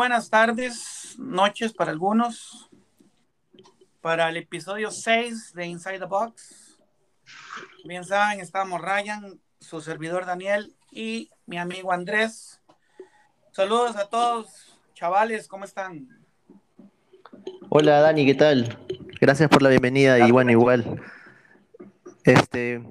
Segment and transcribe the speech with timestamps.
[0.00, 2.70] Buenas tardes, noches para algunos.
[4.00, 6.78] Para el episodio 6 de Inside the Box.
[7.84, 12.62] Bien saben, estamos Ryan, su servidor Daniel y mi amigo Andrés.
[13.52, 16.08] Saludos a todos, chavales, ¿cómo están?
[17.68, 18.78] Hola Dani, ¿qué tal?
[19.20, 20.98] Gracias por la bienvenida y bueno, igual.
[22.24, 22.82] Este,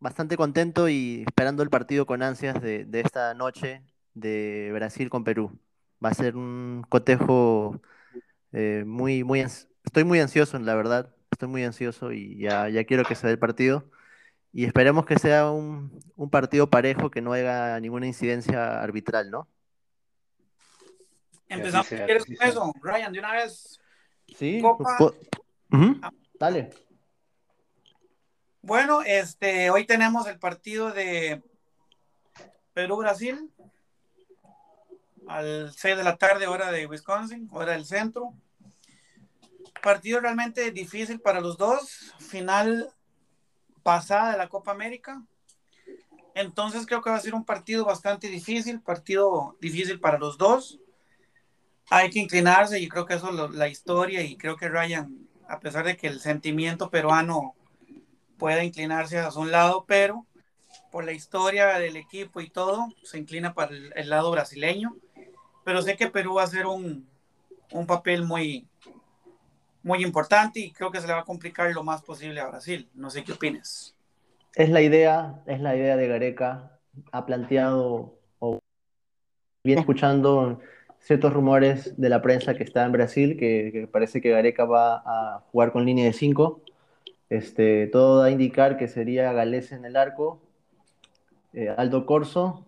[0.00, 3.80] bastante contento y esperando el partido con ansias de esta noche
[4.12, 5.58] de Brasil con Perú.
[6.04, 7.80] Va a ser un cotejo
[8.52, 13.04] eh, muy, muy, estoy muy ansioso, la verdad, estoy muy ansioso y ya, ya quiero
[13.04, 13.90] que se dé el partido.
[14.52, 19.48] Y esperemos que sea un, un partido parejo, que no haya ninguna incidencia arbitral, ¿no?
[21.48, 23.80] Empezamos ¿quieres con eso, Ryan, de una vez.
[24.36, 24.96] Sí, Copa.
[26.38, 26.70] Dale.
[28.62, 31.42] Bueno, este, hoy tenemos el partido de
[32.74, 33.50] Perú-Brasil
[35.28, 38.32] al 6 de la tarde, hora de Wisconsin, hora del centro.
[39.82, 42.14] Partido realmente difícil para los dos.
[42.18, 42.92] Final
[43.82, 45.22] pasada de la Copa América.
[46.34, 50.78] Entonces creo que va a ser un partido bastante difícil, partido difícil para los dos.
[51.90, 55.60] Hay que inclinarse y creo que eso es la historia y creo que Ryan, a
[55.60, 57.54] pesar de que el sentimiento peruano
[58.36, 60.26] pueda inclinarse hacia un lado, pero
[60.90, 64.96] por la historia del equipo y todo, se inclina para el lado brasileño
[65.68, 67.06] pero sé que Perú va a hacer un,
[67.72, 68.66] un papel muy,
[69.82, 72.88] muy importante y creo que se le va a complicar lo más posible a Brasil.
[72.94, 73.94] No sé qué opinas.
[74.54, 76.80] Es la idea, es la idea de Gareca.
[77.12, 78.60] Ha planteado o
[79.62, 80.58] viene escuchando
[81.00, 85.40] ciertos rumores de la prensa que está en Brasil, que, parece que Gareca va a
[85.52, 86.62] jugar con línea de 5.
[87.28, 90.40] Este, todo da a indicar que sería Galés en el arco,
[91.52, 92.64] eh, Aldo Corso,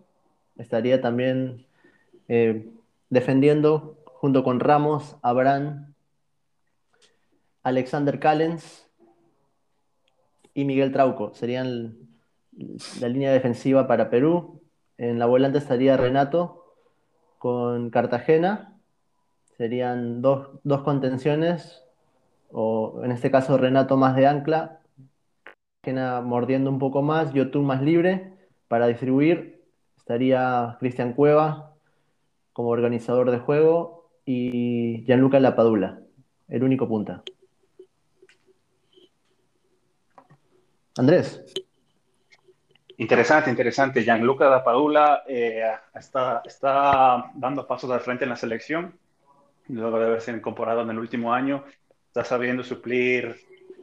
[0.55, 1.65] estaría también
[2.27, 2.67] eh,
[3.11, 5.93] defendiendo junto con Ramos, Abraham,
[7.61, 8.89] Alexander Callens
[10.55, 11.33] y Miguel Trauco.
[11.35, 11.97] Serían
[12.99, 14.61] la línea defensiva para Perú.
[14.97, 16.73] En la volante estaría Renato
[17.37, 18.79] con Cartagena.
[19.57, 21.83] Serían dos, contenciones,
[22.49, 24.79] o en este caso Renato más de ancla,
[25.83, 28.33] Cartagena mordiendo un poco más, Yotun más libre
[28.67, 29.65] para distribuir.
[29.97, 31.70] Estaría Cristian Cueva
[32.53, 35.99] como organizador de juego y Gianluca Lapadula,
[36.47, 37.23] el único punta.
[40.97, 41.43] Andrés.
[42.97, 44.03] Interesante, interesante.
[44.03, 45.63] Gianluca Lapadula eh,
[45.95, 46.43] está,
[47.33, 48.93] dando pasos al frente en la selección,
[49.69, 51.63] luego de haberse incorporado en el último año.
[52.07, 53.35] Está sabiendo suplir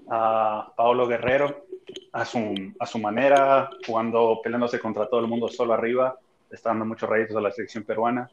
[0.08, 1.64] a Paolo Guerrero
[2.12, 6.18] a su, a su manera, jugando, peleándose contra todo el mundo solo arriba,
[6.50, 8.30] está dando muchos réditos a la selección peruana.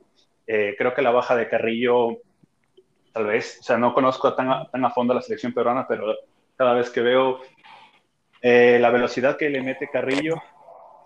[0.47, 2.19] Eh, creo que la baja de Carrillo,
[3.11, 6.13] tal vez, o sea, no conozco tan a, tan a fondo la selección peruana, pero
[6.55, 7.39] cada vez que veo
[8.41, 10.35] eh, la velocidad que le mete Carrillo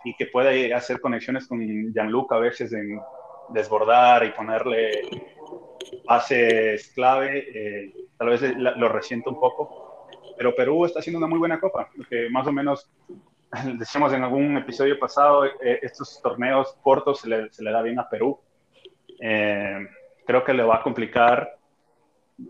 [0.04, 1.60] y que puede hacer conexiones con
[1.94, 3.00] Gianluca a veces en
[3.50, 5.02] desbordar y ponerle
[6.06, 10.08] pases clave, eh, tal vez lo resiento un poco.
[10.38, 12.90] Pero Perú está haciendo una muy buena copa, porque más o menos
[13.78, 18.10] decíamos en algún episodio pasado, estos torneos cortos se le, se le, da bien a
[18.10, 18.40] Perú.
[19.22, 19.88] Eh,
[20.26, 21.58] creo que le va a complicar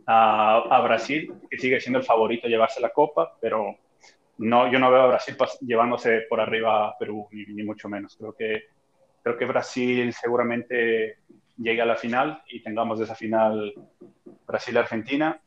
[0.05, 3.75] a, Brasil, que sigue siendo el favorito a llevarse la copa, pero
[4.39, 8.15] no, yo no veo a Brasil llevándose por arriba a Perú, ni, mucho menos.
[8.15, 8.63] Creo que,
[9.23, 11.19] creo que Brasil seguramente
[11.57, 13.73] llegue a la final y tengamos esa final
[14.45, 15.41] Brasil-Argentina,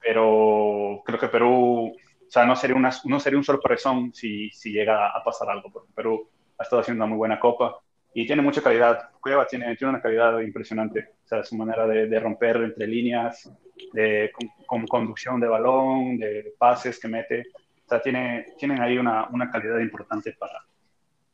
[0.00, 4.70] pero creo que Perú, o sea, no sería, una, no sería un sorpresón si, si
[4.70, 6.28] llega a pasar algo, porque Perú
[6.58, 7.80] ha estado haciendo una muy buena copa
[8.16, 9.10] y tiene mucha calidad.
[9.20, 11.10] Cueva tiene, tiene una calidad impresionante.
[11.22, 13.52] O sea, su manera de, de romper entre líneas,
[13.92, 14.32] de
[14.66, 17.44] con, conducción de balón, de pases que mete.
[17.84, 20.64] O sea, tiene, tienen ahí una, una, calidad importante para,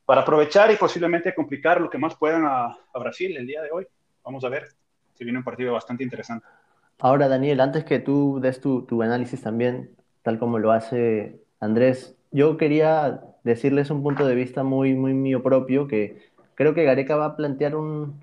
[0.04, 3.70] para aprovechar y posiblemente complicar lo que más puedan a, a Brasil el día de
[3.70, 3.86] hoy.
[4.24, 4.66] Vamos a ver.
[5.14, 6.44] Se viene un partido bastante interesante.
[6.98, 12.16] Ahora, Daniel, antes que tú des tu, tu análisis también, tal como lo hace Andrés,
[12.32, 17.16] yo quería decirles un punto de vista muy, muy mío propio que creo que Gareca
[17.16, 18.20] va a plantear un,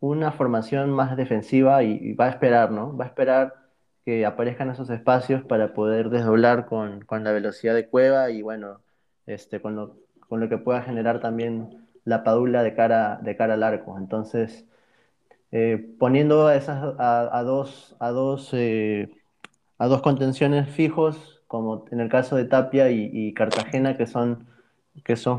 [0.00, 2.96] una formación más defensiva y, va a esperar, ¿no?
[2.96, 3.54] Va a esperar
[4.04, 8.80] que aparezcan esos espacios para poder desdoblar con, la velocidad de Cueva y bueno,
[9.26, 13.98] este, con, lo, que pueda generar también la padula de cara, de cara al arco.
[13.98, 14.64] Entonces,
[15.52, 19.08] eh, poniendo a, esas, a, dos, a, dos, eh,
[19.78, 24.46] a dos contenciones fijos, como en el caso de Tapia y, Cartagena, que son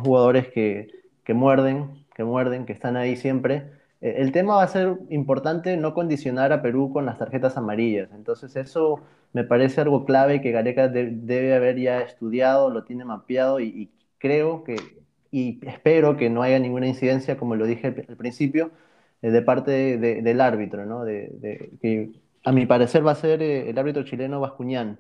[0.04, 0.97] jugadores que,
[1.28, 3.72] que muerden, que muerden, que están ahí siempre.
[4.02, 8.10] eh, el tema va a ser importante no condicionar a Perú con las tarjetas amarillas.
[8.14, 9.02] Entonces eso
[9.34, 14.64] me parece algo clave que Gareca debe haber ya estudiado, lo tiene mapeado y, creo
[14.64, 14.78] que,
[15.32, 18.72] y espero que no haya ninguna incidencia, como lo dije al principio,
[19.22, 21.04] eh, de parte del árbitro, ¿no?
[21.06, 22.12] Que
[22.44, 25.00] a mi parecer va a ser eh, el árbitro chileno Bascuñán,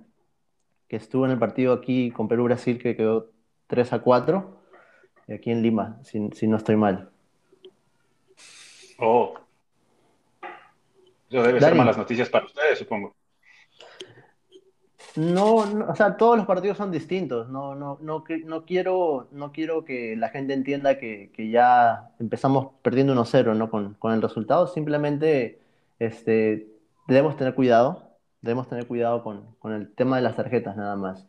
[0.87, 3.31] que estuvo en el partido aquí con Perú-Brasil que quedó
[3.67, 4.56] 3 a 4,
[5.33, 7.11] aquí en Lima, si no estoy mal.
[8.99, 9.33] Oh.
[11.29, 13.15] Eso debe ser malas noticias para ustedes, supongo.
[15.15, 17.49] No, o sea, todos los partidos son distintos.
[17.49, 23.15] No, no, no, no, quiero, no quiero que la gente entienda que, ya empezamos perdiendo
[23.15, 23.69] 1-0 ¿no?
[23.69, 24.67] Con, con, el resultado.
[24.67, 25.59] Simplemente
[25.97, 26.67] este,
[27.07, 28.03] debemos tener cuidado.
[28.41, 31.27] Debemos tener cuidado con, con, el tema de las tarjetas, nada más.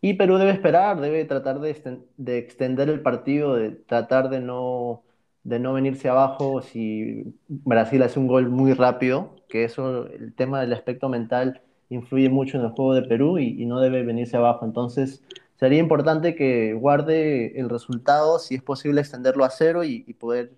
[0.00, 5.02] Y Perú debe esperar, debe tratar de, de extender el partido, de tratar de no
[5.42, 10.60] de no venirse abajo si Brasil hace un gol muy rápido, que eso, el tema
[10.60, 14.64] del aspecto mental influye mucho en el juego de Perú y, no debe venirse abajo.
[14.64, 15.22] Entonces,
[15.56, 20.52] sería importante que guarde el resultado, si es posible extenderlo a cero y, poder,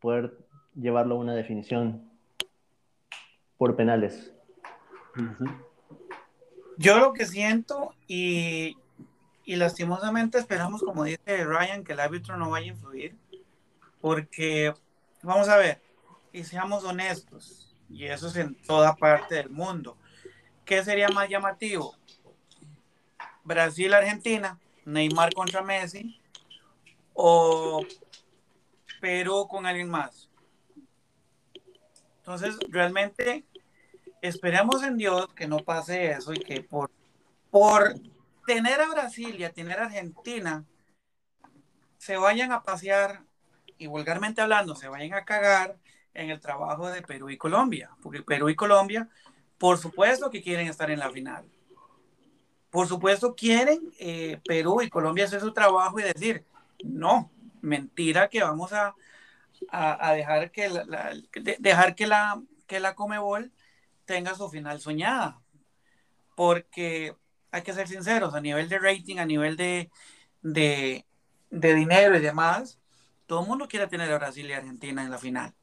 [0.00, 0.36] poder
[0.74, 2.02] llevarlo a una definición
[3.56, 4.32] por penales.
[6.76, 8.76] Yo lo que siento y,
[9.44, 13.16] y lastimosamente esperamos, como dice Ryan, que el árbitro no vaya a influir
[14.00, 14.74] porque,
[15.22, 15.80] vamos a ver,
[16.30, 19.96] y seamos honestos, y eso es en toda parte del mundo,
[20.64, 21.96] ¿qué sería más llamativo?
[23.44, 26.20] Brasil-Argentina, Neymar contra Messi,
[27.14, 27.82] o
[29.00, 30.28] Perú con alguien más.
[32.18, 33.44] Entonces, realmente
[34.20, 36.90] esperemos en Dios que no pase eso y que por,
[37.50, 37.94] por
[38.46, 40.64] tener a Brasil y a tener a Argentina,
[41.98, 43.22] se vayan a pasear
[43.78, 45.78] y vulgarmente hablando, se vayan a cagar
[46.12, 49.08] en el trabajo de Perú y Colombia, porque Perú y Colombia,
[49.58, 51.44] por supuesto que quieren estar en la final.
[52.70, 56.44] Por supuesto quieren eh, Perú y Colombia hacer su trabajo y decir,
[56.84, 57.30] no,
[57.62, 58.94] mentira que vamos a,
[59.70, 61.14] a, dejar que la,
[61.60, 63.52] dejar que la que la Comebol
[64.04, 65.40] tenga su final soñada.
[66.34, 67.16] Porque
[67.54, 69.88] hay que ser sinceros, a nivel de rating, a nivel de,
[70.42, 71.04] de,
[71.50, 72.80] dinero y demás,
[73.26, 75.54] todo el mundo quiere tener a Brasil y Argentina en la final.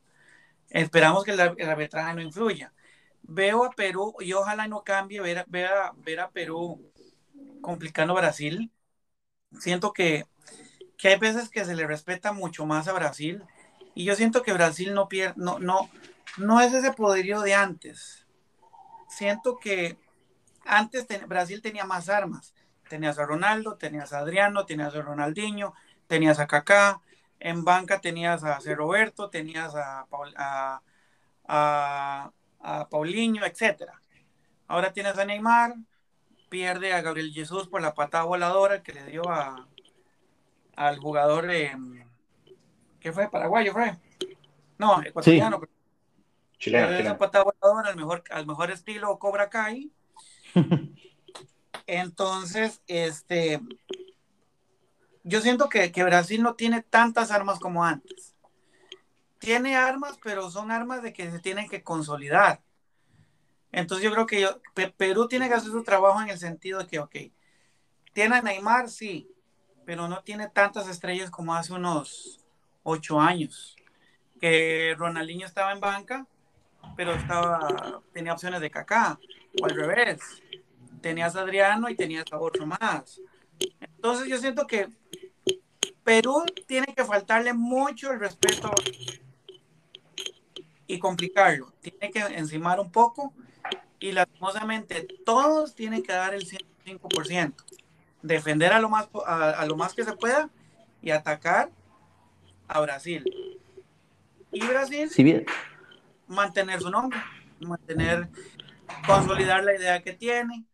[0.69, 2.73] Esperamos que el, arbitraje no influya.
[3.23, 6.81] Veo a Perú y ojalá no cambie ver, ver a Perú
[7.59, 8.71] complicando a Brasil.
[9.59, 10.25] Siento que,
[10.97, 13.43] que hay veces que se le respeta mucho más a Brasil
[13.95, 15.89] y yo siento que Brasil no pierde, no, no,
[16.37, 18.25] no es ese poderío de antes.
[19.09, 19.97] Siento que
[20.65, 22.53] antes Brasil tenía más armas.
[22.89, 25.73] Tenías a Ronaldo, tenías a Adriano, tenías a Ronaldinho,
[26.07, 27.01] tenías a Kaká,
[27.39, 28.75] en banca tenías a C.
[28.75, 30.05] Roberto, tenías a,
[31.47, 33.91] a, a, Paulinho, etc.
[34.67, 35.75] Ahora tienes a Neymar,
[36.49, 39.67] pierde a Gabriel Jesús por la patada voladora que le dio a,
[40.75, 41.75] al jugador, eh,
[42.99, 43.29] ¿qué fue?
[43.29, 43.97] Paraguayo, fue.
[44.77, 45.59] No, ecuatoriano.
[45.59, 45.67] Sí.
[46.57, 49.91] Chileno, esa patada voladora al mejor, al mejor estilo Cobra Kai.
[51.87, 53.59] Entonces, este,
[55.23, 58.35] yo siento que, Brasil no tiene tantas armas como antes.
[59.39, 62.61] Tiene armas, pero son armas de que se tienen que consolidar.
[63.71, 64.47] Entonces yo creo que
[64.97, 67.15] Perú tiene que hacer su trabajo en el sentido de que, ok,
[68.13, 69.29] tiene a Neymar, sí,
[69.85, 72.39] pero no tiene tantas estrellas como hace unos
[72.83, 73.75] ocho años.
[74.39, 76.25] Que Ronaldinho estaba en banca,
[76.95, 79.19] pero estaba, tenía opciones de Kaká,
[79.61, 80.40] o al revés.
[81.01, 83.21] Tenías a Adriano y tenías a otro más.
[83.79, 84.87] Entonces yo siento que
[86.03, 88.71] Perú tiene que faltarle mucho el respeto
[90.87, 91.73] y complicarlo.
[91.81, 93.33] Tiene que encimar un poco
[93.99, 97.53] y lastimosamente todos tienen que dar el 105%.
[98.21, 100.49] Defender a lo más, a, lo más que se pueda
[101.01, 101.69] y atacar
[102.67, 103.23] a Brasil.
[104.51, 105.09] Y Brasil
[106.27, 107.19] mantener su nombre,
[107.59, 108.29] mantener,
[109.05, 110.65] consolidar la idea que tiene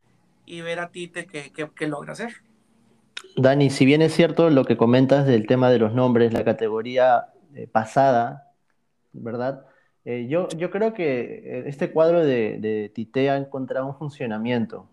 [0.48, 2.34] y ver a Tite qué logra hacer.
[3.38, 7.28] Dani, si bien es cierto lo que comentas del tema de los nombres, la categoría
[7.54, 8.52] eh, pasada,
[9.14, 9.66] ¿verdad?
[10.06, 14.90] Eh, yo, yo creo que eh, este cuadro de, de, Tite ha encontrado un funcionamiento,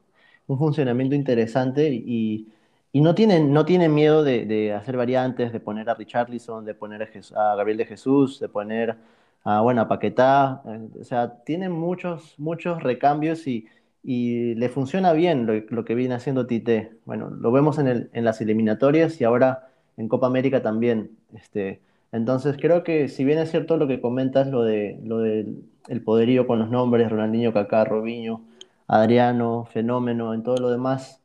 [0.46, 2.52] un funcionamiento interesante y,
[2.92, 6.75] y no, tienen, no tienen miedo de, de, hacer variantes, de poner a Richarlison, de
[6.75, 7.02] poner
[7.34, 8.96] a, Gabriel de Jesús, de poner
[9.44, 10.62] a, bueno, a Paquetá,
[11.00, 13.68] o sea, tienen muchos, muchos recambios y,
[14.04, 16.99] y le funciona bien lo, que viene haciendo Tite.
[17.06, 21.12] Bueno, lo vemos en, el, en, las eliminatorias y ahora en Copa América también.
[21.34, 21.80] Este,
[22.12, 26.02] Entonces creo que si bien es cierto lo que comentas, lo de lo del el
[26.02, 28.42] poderío con los nombres, Ronaldinho, Kaká, Robinho,
[28.87, 31.23] Adriano, Fenómeno, en todo lo demás,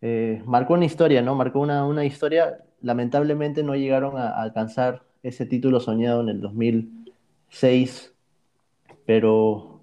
[0.00, 1.34] eh, marcó una historia, ¿no?
[1.34, 2.58] Marcó una, una historia.
[2.82, 8.14] Lamentablemente no llegaron a, a alcanzar ese título soñado en el 2006,
[9.06, 9.82] pero,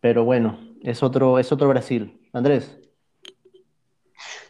[0.00, 2.20] pero bueno, es otro, es otro Brasil.
[2.32, 2.78] Andrés.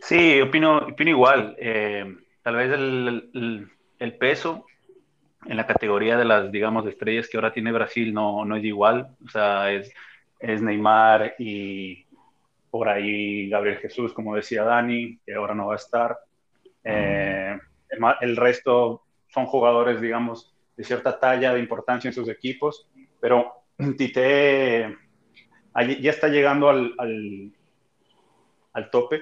[0.01, 1.57] Sí, opino, opino igual.
[1.59, 2.05] Eh,
[2.43, 4.67] tal vez el, el, peso
[5.47, 9.17] en la categoría de las, digamos, estrellas que ahora tiene Brasil no, no es igual.
[9.25, 9.93] O sea, es,
[10.41, 12.05] es Neymar y
[12.69, 16.19] por ahí Gabriel Jesús, como decía Dani, que ahora no va a estar.
[16.83, 17.57] Eh,
[17.91, 22.89] el, el, resto son jugadores, digamos, de cierta talla, de importancia en sus equipos,
[23.21, 23.53] pero
[23.97, 25.04] Tite
[25.75, 26.95] ya está llegando al,
[28.73, 29.21] al, tope,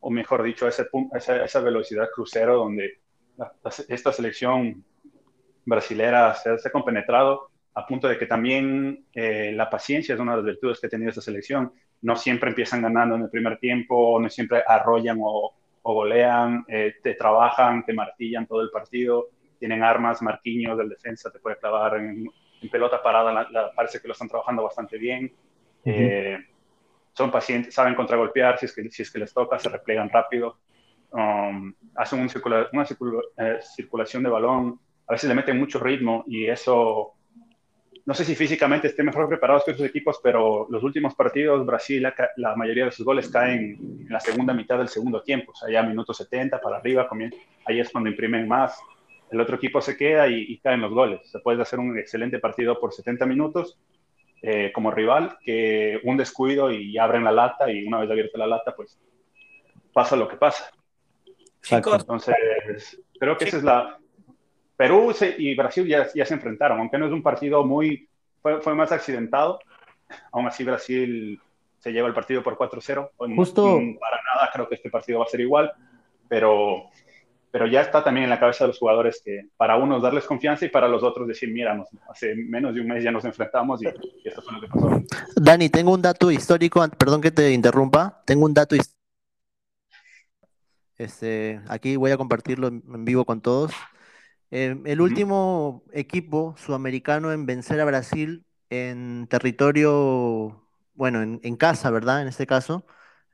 [0.00, 3.00] o mejor dicho, a, ese a esa, velocidad crucero donde
[3.88, 4.84] esta selección
[5.64, 10.38] brasilera se, ha compenetrado a punto de que también eh, la paciencia es una de
[10.38, 11.72] las virtudes que ha tenido esta selección.
[12.02, 16.96] No siempre empiezan ganando en el primer tiempo, no siempre arrollan o, o golean, eh,
[17.02, 21.96] te trabajan, te martillan todo el partido, tienen armas, Marquinhos del defensa te puede clavar
[21.96, 22.30] en,
[22.70, 25.32] pelota parada, parece que lo están trabajando bastante bien.
[25.88, 26.08] Uh -huh.
[26.10, 26.38] eh,
[27.14, 30.58] son pacientes, saben contragolpear si es que, si es que les toca, se replegan rápido,
[31.10, 35.80] um, hacen un circula, una circula, eh, circulación de balón, a veces le meten mucho
[35.80, 37.14] ritmo y eso,
[38.04, 42.02] no sé si físicamente estén mejor preparados que otros equipos, pero los últimos partidos, Brasil,
[42.02, 45.54] la, la mayoría de sus goles caen en la segunda mitad del segundo tiempo, o
[45.56, 47.08] sea, ya minutos 70 para arriba,
[47.64, 48.78] ahí es cuando imprimen más,
[49.30, 51.20] el otro equipo se queda y, y caen los goles.
[51.30, 53.78] Se puede hacer un excelente partido por 70 minutos
[54.42, 58.46] eh, como rival, que un descuido y abren la lata y una vez abierta la
[58.46, 58.98] lata, pues
[59.92, 60.70] pasa lo que pasa.
[61.62, 62.00] Chicos.
[62.00, 62.36] Entonces,
[63.18, 63.98] creo que esa es la...
[64.76, 68.08] Perú y Brasil ya, ya, se enfrentaron, aunque no es un partido muy...
[68.40, 69.58] Fue, fue más accidentado.
[70.30, 71.40] Aún así, Brasil
[71.78, 73.10] se lleva el partido por 4-0.
[73.34, 73.80] Justo.
[73.98, 75.72] Para nada, creo que este partido va a ser igual,
[76.28, 76.90] pero
[77.50, 80.64] pero ya está también en la cabeza de los jugadores que para unos darles confianza
[80.64, 83.82] y para los otros decir, mira, nos, hace menos de un mes ya nos enfrentamos
[83.82, 85.02] y, y, esto fue lo que pasó.
[85.36, 88.98] Dani, tengo un dato histórico, perdón que te interrumpa, tengo un dato histórico.
[90.96, 93.72] Este, aquí voy a compartirlo en vivo con todos.
[94.50, 95.98] Eh, el último uh -huh.
[95.98, 102.22] equipo sudamericano en vencer a Brasil en territorio, bueno, en, en casa, ¿verdad?
[102.22, 102.86] En este caso,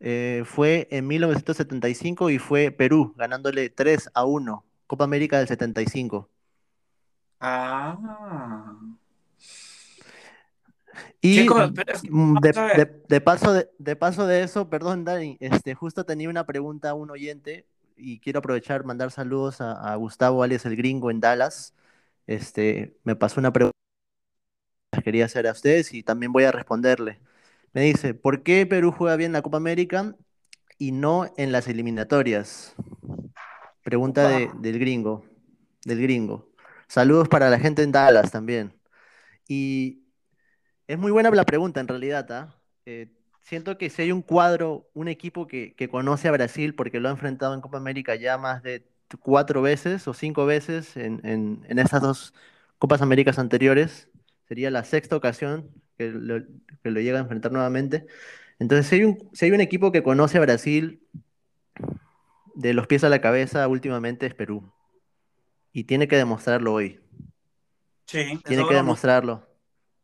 [0.06, 6.28] eh, fue en 1975 y fue Perú, ganándole 3 a 1, Copa América del 75.
[7.40, 8.76] Ah.
[11.22, 15.38] Y Chicos, es que, de, de, de, paso de, de, paso de eso, perdón, Dani,
[15.40, 17.64] este, justo tenía una pregunta a un oyente
[17.96, 21.72] y quiero aprovechar, mandar saludos a, a Gustavo alias el gringo en Dallas.
[22.26, 23.72] Este, me pasó una pregunta
[24.92, 27.20] que quería hacer a ustedes y también voy a responderle.
[27.74, 30.14] Me dice, ¿por qué Perú juega bien la Copa América
[30.78, 32.76] y no en las eliminatorias?
[33.82, 35.24] Pregunta de, del gringo,
[35.84, 36.52] del gringo.
[36.86, 38.80] Saludos para la gente en Dallas también.
[39.48, 40.04] Y
[40.86, 42.30] es muy buena la pregunta en realidad.
[42.30, 42.52] ¿eh?
[42.86, 43.12] Eh,
[43.42, 47.08] siento que si hay un cuadro, un equipo que, que, conoce a Brasil porque lo
[47.08, 48.86] ha enfrentado en Copa América ya más de
[49.20, 52.34] cuatro veces o cinco veces en, en, en estas dos
[52.78, 54.10] Copas Américas anteriores,
[54.46, 56.42] sería la sexta ocasión que lo,
[56.82, 58.06] que lo llega a enfrentar nuevamente.
[58.58, 61.02] Entonces, si hay, un, si hay un equipo que conoce a Brasil
[62.54, 64.72] de los pies a la cabeza últimamente es Perú.
[65.72, 67.00] Y tiene que demostrarlo hoy.
[68.06, 69.48] Sí, tiene que demostrarlo.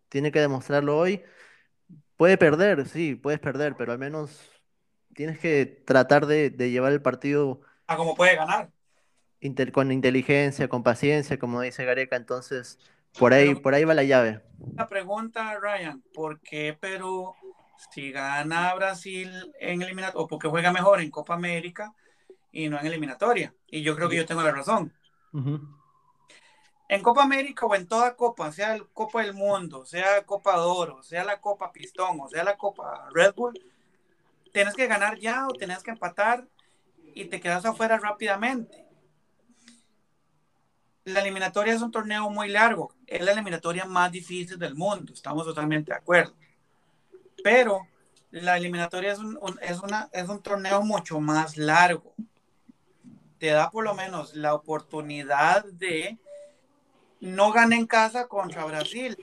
[0.09, 1.23] Tiene que demostrarlo hoy.
[2.17, 4.51] Puede perder, sí, puedes perder, pero al menos
[5.15, 7.61] tienes que tratar de, de llevar el partido.
[7.87, 8.71] A como puede ganar.
[9.41, 12.17] Inter, con inteligencia, con paciencia, como dice Gareca.
[12.17, 12.79] Entonces,
[13.19, 14.40] por ahí, Pero, por ahí va la llave.
[14.75, 17.35] La pregunta, Ryan, ¿por qué Perú,
[17.93, 21.95] si gana Brasil en eliminatoria, o porque juega mejor en Copa América
[22.52, 23.55] y no en eliminatoria?
[23.67, 24.93] Y yo creo que yo tengo la razón.
[25.33, 25.76] Uh -huh.
[26.88, 30.62] En Copa América o en toda Copa, sea el Copa del Mundo, sea Copa de
[30.62, 33.55] Oro, sea la Copa Pistón o sea la Copa Red Bull,
[34.52, 36.49] tienes que ganar ya o tienes que empatar
[37.14, 38.90] y te quedas afuera rápidamente
[41.12, 45.45] la eliminatoria es un torneo muy largo, es la eliminatoria más difícil del mundo, estamos
[45.45, 46.35] totalmente de acuerdo.
[47.43, 47.87] Pero
[48.31, 52.14] la eliminatoria es un, es, una, es un torneo mucho más largo.
[53.38, 56.19] Te da por lo menos la oportunidad de
[57.21, 59.17] no ganar en casa contra Brasil,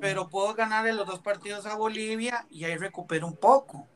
[0.00, 3.86] pero puedo ganar en los dos partidos a Bolivia y ahí recupero un poco.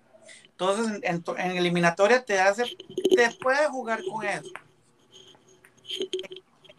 [0.45, 2.65] Entonces, en, en, en eliminatoria te hace,
[3.15, 4.53] te puede jugar con eso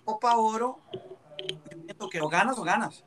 [0.09, 0.79] Copa Oro
[1.99, 3.05] porque o ganas o ganas.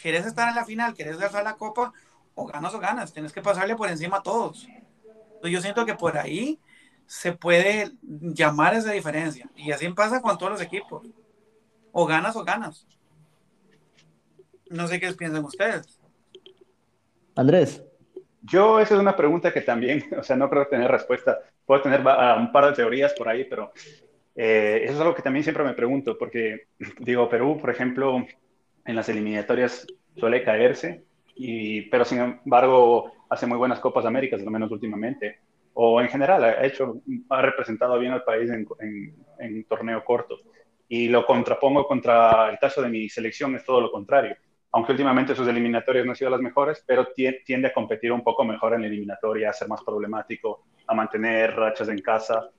[0.00, 1.92] Quieres estar en la final, quieres ganar la copa,
[2.34, 3.12] o ganas o ganas.
[3.12, 4.66] Tienes que pasarle por encima a todos.
[5.42, 6.58] Yo siento que por ahí
[7.06, 9.50] se puede llamar esa diferencia.
[9.56, 11.06] Y así pasa con todos los equipos.
[11.90, 12.86] O ganas o ganas.
[14.70, 16.00] No sé qué piensan ustedes.
[17.34, 17.82] Andrés.
[18.40, 21.38] Yo, esa es una pregunta que también, o sea, no creo tener respuesta.
[21.66, 23.72] Puedo tener un par de teorías por ahí, pero
[24.34, 26.68] eh, eso es algo que también siempre me pregunto, porque
[27.00, 28.24] digo, Perú, por ejemplo,
[28.84, 29.86] en las eliminatorias
[30.16, 35.40] suele caerse, y, pero sin embargo hace muy buenas Copas Américas, al menos últimamente,
[35.74, 38.66] o en general ha hecho, ha representado bien al país en,
[39.38, 40.38] en, torneo corto.
[40.88, 44.36] Y lo contrapongo contra el caso de mi selección, es todo lo contrario.
[44.72, 48.44] Aunque últimamente sus eliminatorias no han sido las mejores, pero tiende a competir un poco
[48.44, 52.50] mejor en la eliminatoria, a ser más problemático, a mantener rachas en casa.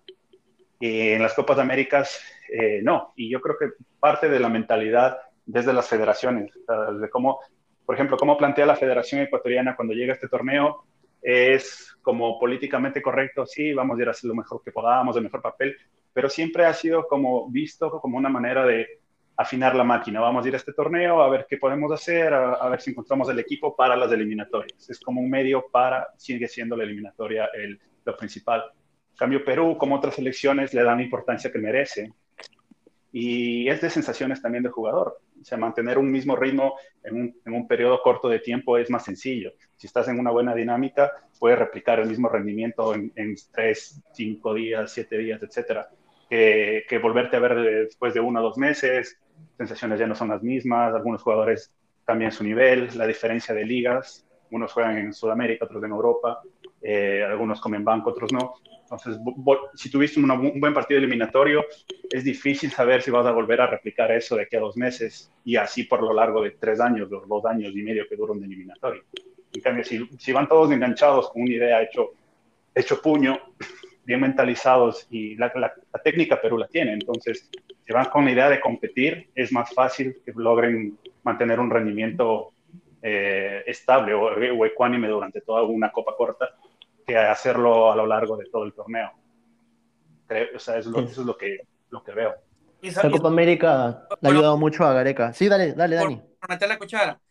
[0.79, 3.13] En las Copas Américas, eh, no.
[3.15, 6.51] Y yo creo que parte de la mentalidad desde las federaciones,
[6.99, 7.39] de cómo,
[7.85, 10.85] por ejemplo, cómo plantea la Federación Ecuatoriana cuando llega este torneo,
[11.21, 15.23] es como políticamente correcto, sí, vamos a ir a hacer lo mejor que podamos, el
[15.23, 15.75] mejor papel,
[16.11, 18.99] pero siempre ha sido como visto como una manera de
[19.35, 20.19] afinar la máquina.
[20.19, 23.29] Vamos a ir a este torneo a ver qué podemos hacer, a, ver si encontramos
[23.29, 24.89] el equipo para las eliminatorias.
[24.89, 28.63] Es como un medio para, sigue siendo la eliminatoria el, lo principal.
[29.17, 32.11] Cambio, Perú, como otras selecciones, le dan la importancia que merece
[33.13, 35.19] y es de sensaciones también de jugador.
[35.39, 38.89] O sea, mantener un mismo ritmo en un, en un, periodo corto de tiempo es
[38.89, 39.53] más sencillo.
[39.77, 44.53] Si estás en una buena dinámica, puedes replicar el mismo rendimiento en, en tres, cinco
[44.55, 45.89] días, siete días, etcétera.
[46.27, 49.19] Que, que, volverte a ver después de uno o dos meses,
[49.57, 51.71] sensaciones ya no son las mismas, algunos jugadores
[52.05, 56.41] cambian su nivel, la diferencia de ligas, unos juegan en Sudamérica, otros en Europa,
[56.81, 58.55] eh, algunos comen banco, otros no.
[58.93, 59.21] Entonces,
[59.75, 61.65] si tuviste un buen partido eliminatorio,
[62.11, 65.31] es difícil saber si vas a volver a replicar eso de aquí a dos meses
[65.43, 68.33] y así por lo largo de tres años, los dos años y medio que dura
[68.33, 69.03] un eliminatorio.
[69.53, 72.11] En cambio, si, si van todos enganchados con una idea hecho,
[72.73, 73.39] hecho puño,
[74.05, 77.49] bien mentalizados y la, la, técnica Perú la tiene, entonces
[77.85, 82.51] si van con la idea de competir, es más fácil que logren mantener un rendimiento
[83.01, 86.49] eh, estable o, o ecuánime durante toda una copa corta
[87.13, 89.11] que hacerlo a lo largo de todo el torneo.
[90.55, 92.33] o sea, eso, es lo que, lo que veo.
[92.81, 95.31] La Copa América le ha ayudado mucho a Gareca.
[95.31, 96.15] Sí, dale, dale, Dani.
[96.17, 97.21] Por, meter la cuchara.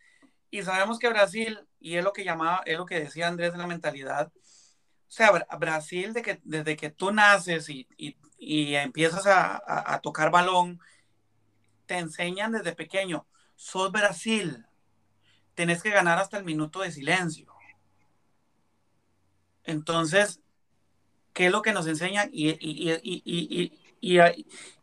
[0.49, 3.57] Y sabemos que Brasil, y es lo que llamaba, es lo que decía Andrés de
[3.57, 9.27] la mentalidad, o sea, Brasil, de que, desde que tú naces y, y, y empiezas
[9.27, 10.79] a, a, a, tocar balón,
[11.85, 14.65] te enseñan desde pequeño, sos Brasil,
[15.53, 17.52] tenés que ganar hasta el minuto de silencio.
[19.63, 20.41] Entonces,
[21.33, 22.29] ¿qué es lo que nos enseñan?
[22.31, 23.71] Y, y,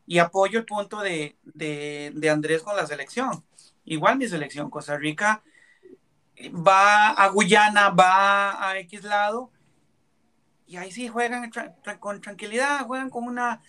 [0.07, 3.45] y apoyo el punto de, de, de, Andrés con la selección.
[3.85, 5.43] Igual mi selección, Costa Rica
[6.49, 9.51] va a Guyana, va a X lado,
[10.67, 11.51] y ahí sí juegan
[11.99, 13.61] con tranquilidad, juegan con una...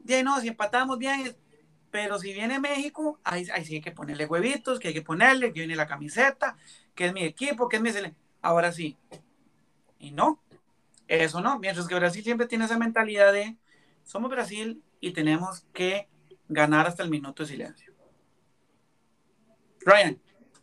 [0.00, 1.36] Bien, no, si empatamos bien,
[1.90, 5.52] pero si viene México, ahí, ahí sí hay que ponerle huevitos, que hay que ponerle,
[5.52, 6.56] que viene la camiseta,
[6.94, 8.20] que es mi equipo, que es mi selección.
[8.42, 8.96] Ahora sí.
[10.00, 10.40] Y no,
[11.08, 13.56] eso no, mientras que Brasil siempre tiene esa mentalidad de
[14.04, 16.08] somos Brasil y tenemos que
[16.48, 17.92] ganar hasta el minuto de silencio.
[19.80, 20.18] Ryan.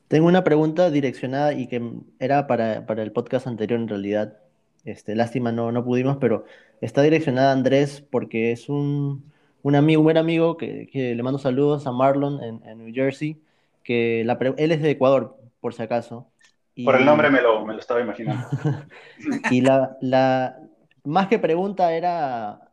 [0.08, 1.82] Tengo una pregunta direccionada y que
[2.20, 4.38] era para, para el podcast anterior en realidad.
[4.84, 6.46] Este, lástima, no, no pudimos, pero
[6.80, 9.32] está direccionada a Andrés porque es un,
[9.64, 13.42] un amigo, un buen amigo que, le mando saludos a Marlon en, New Jersey,
[13.84, 16.30] que él es de Ecuador, por si acaso,
[16.76, 16.86] y...
[16.86, 18.48] Por el nombre me lo, me lo estaba imaginando.
[19.52, 20.60] y la, la,
[21.04, 22.72] más que pregunta era,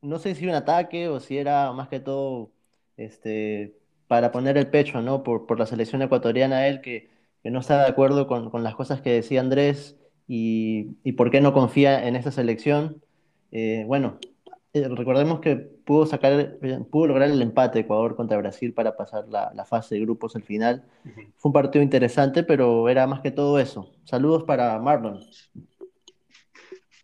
[0.00, 2.50] no sé si un ataque o si era más que todo
[2.96, 3.74] este,
[4.08, 5.22] para poner el pecho, ¿no?
[5.22, 7.10] Por, por la selección ecuatoriana, él que,
[7.42, 11.30] que no está de acuerdo con, con, las cosas que decía Andrés y, y por
[11.30, 13.02] qué no confía en esta selección.
[13.52, 14.18] Eh, bueno,
[14.74, 16.56] eh, recordemos que pudo sacar,
[16.90, 20.42] pudo lograr el empate Ecuador contra Brasil para pasar la, la fase de grupos al
[20.42, 20.84] final.
[21.04, 21.32] Uh -huh.
[21.36, 23.92] Fue un partido interesante, pero era más que todo eso.
[24.04, 25.20] Saludos para Marlon.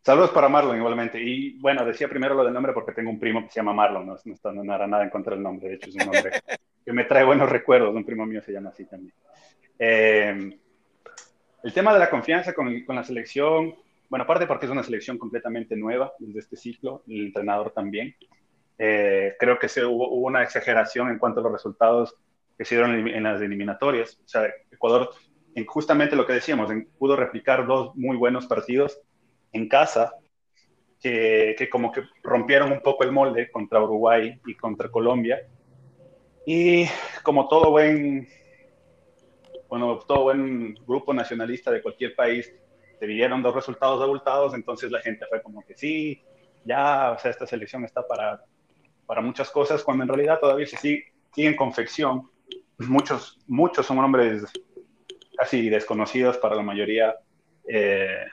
[0.03, 1.21] Saludos para Marlon igualmente.
[1.23, 4.07] Y bueno, decía primero lo del nombre porque tengo un primo que se llama Marlon,
[4.07, 6.31] no, no, está, no era nada en contra del nombre, de hecho es un nombre
[6.85, 9.13] que me trae buenos recuerdos, un primo mío se llama así también.
[9.79, 10.59] Eh,
[11.63, 13.75] el tema de la confianza con, con la selección,
[14.09, 18.15] bueno, aparte porque es una selección completamente nueva desde este ciclo, el entrenador también.
[18.79, 22.17] Eh, creo que se, hubo, hubo, una exageración en cuanto a los resultados
[22.57, 24.19] que se dieron en, en las eliminatorias.
[24.25, 25.11] O sea, Ecuador,
[25.55, 29.01] en justamente lo que decíamos, en, pudo replicar dos muy buenos partidos
[29.53, 30.15] en casa,
[31.01, 35.47] que, que, como que rompieron un poco el molde contra Uruguay y contra Colombia.
[36.47, 36.87] Y
[37.23, 38.27] como todo buen,
[39.69, 42.53] bueno, todo buen grupo nacionalista de cualquier país,
[42.99, 46.23] se vieron dos resultados abultados, entonces la gente fue como que sí,
[46.65, 48.43] ya, o sea, esta selección está para,
[49.07, 52.31] para muchas cosas, cuando en realidad todavía se sigue, sigue en confección.
[52.79, 54.45] Muchos, muchos son hombres
[55.37, 57.15] casi desconocidos para la mayoría
[57.67, 58.27] eh,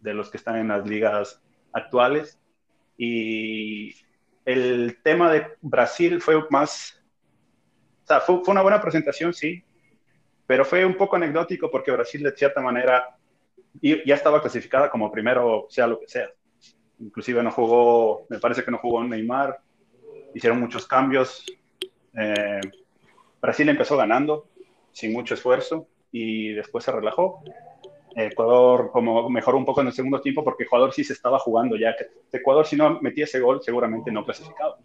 [0.00, 2.38] de los que están en las ligas actuales.
[2.96, 3.94] Y
[4.44, 7.02] el tema de Brasil fue más,
[8.04, 9.64] o sea, fue, fue, una buena presentación, sí,
[10.46, 13.16] pero fue un poco anecdótico porque Brasil de cierta manera
[13.80, 16.28] ya estaba clasificada como primero, sea lo que sea.
[17.00, 19.58] Inclusive no jugó, me parece que no jugó Neymar,
[20.34, 21.44] hicieron muchos cambios.
[22.16, 22.60] Eh,
[23.40, 24.48] Brasil empezó ganando
[24.92, 27.42] sin mucho esfuerzo y después se relajó.
[28.16, 31.76] Ecuador como mejoró un poco en el segundo tiempo porque Ecuador sí se estaba jugando
[31.76, 31.96] ya.
[31.96, 32.06] Que
[32.38, 34.78] Ecuador si no metía ese gol seguramente no clasificaba.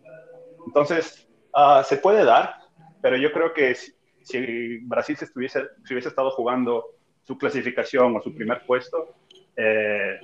[0.66, 2.56] Entonces, uh, se puede dar,
[3.02, 6.84] pero yo creo que si, si Brasil se estuviese, si hubiese estado jugando
[7.24, 9.16] su clasificación o su primer puesto,
[9.56, 10.20] eh,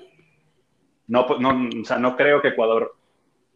[1.08, 2.96] no, no, o sea, no creo que Ecuador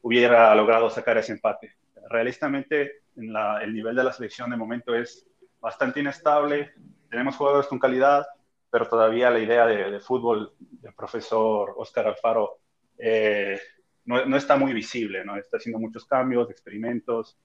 [0.01, 1.75] hubiera logrado sacar ese empate.
[2.09, 5.27] Realistamente, el nivel de la selección de momento es
[5.59, 6.73] bastante inestable.
[7.09, 8.25] Tenemos jugadores con calidad,
[8.69, 12.59] pero todavía la idea de, de fútbol del profesor Oscar Alfaro
[12.99, 13.59] eh,
[14.05, 15.37] no, no, está muy visible, ¿no?
[15.37, 17.37] Está haciendo muchos cambios, experimentos,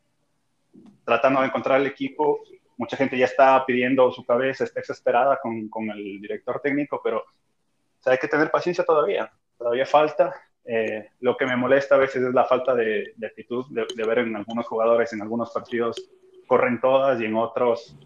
[1.05, 2.41] tratando de encontrar el equipo.
[2.77, 7.19] Mucha gente ya está pidiendo su cabeza, está exasperada con, con el director técnico, pero
[7.19, 9.31] o sea, hay que tener paciencia todavía.
[9.57, 10.35] Todavía falta.
[10.65, 14.05] Eh, lo que me molesta a veces es la falta de, de actitud, de, de,
[14.07, 16.11] ver en algunos jugadores, en algunos partidos,
[16.47, 17.97] corren todas y en otros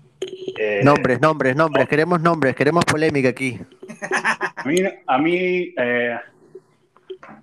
[0.58, 1.88] eh, nombres, nombres, nombres, no.
[1.88, 3.58] queremos nombres, queremos polémica aquí.
[4.56, 6.18] A mí, a mí eh,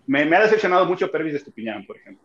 [0.06, 2.24] me, me, ha decepcionado mucho Pervis de Estupiñán, por ejemplo.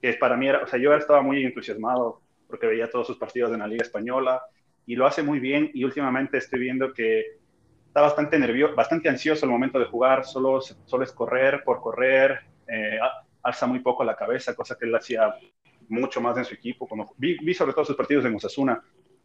[0.00, 3.52] Que para mí, era, o sea, yo estaba muy entusiasmado porque veía todos sus partidos
[3.52, 4.42] en la Liga Española
[4.86, 5.70] y lo hace muy bien.
[5.72, 7.38] Y últimamente estoy viendo que
[7.86, 12.40] está bastante nervioso, bastante ansioso al momento de jugar, solo, solo es correr por correr,
[12.68, 12.98] eh,
[13.42, 15.34] alza muy poco la cabeza, cosa que él hacía
[15.88, 16.86] mucho más en su equipo.
[16.86, 18.82] Cuando vi, vi sobre todo sus partidos en Osasuna,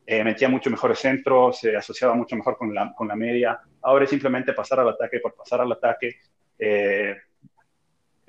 [0.08, 3.60] eh, metía mucho mejores centros, se asociaba mucho mejor con la, con la media.
[3.82, 6.16] Ahora es simplemente pasar al ataque por pasar al ataque.
[6.58, 7.16] Eh,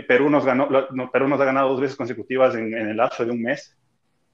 [0.06, 3.24] Perú, nos ganó, no, Perú nos ha ganado dos veces consecutivas en, en el lapso
[3.24, 3.76] de un mes.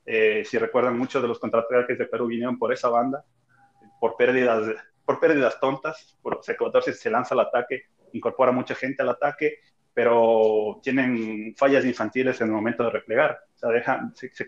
[0.04, 3.24] Eh, si recuerdan, muchos de los contraataques de Perú vinieron por esa banda,
[4.00, 6.18] por pérdidas, por pérdidas tontas.
[6.22, 9.58] Por, Ecuador se, lanza al ataque, incorpora mucha gente al ataque,
[9.94, 13.38] pero tienen fallas infantiles en el momento de replegar.
[13.54, 14.46] O sea, dejan, se, se,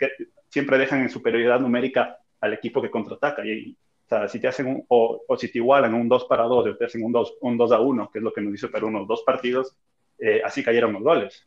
[0.48, 3.44] siempre dejan en superioridad numérica al equipo que contraataca.
[3.44, 6.44] Y, o sea, si te hacen un, o, o, si te igualan un 2 para
[6.44, 8.54] 2, o te hacen un 2, un 2 a 1, que es lo que nos
[8.54, 9.76] hizo Perú unos dos partidos,
[10.18, 11.46] eh, así cayeron los goles.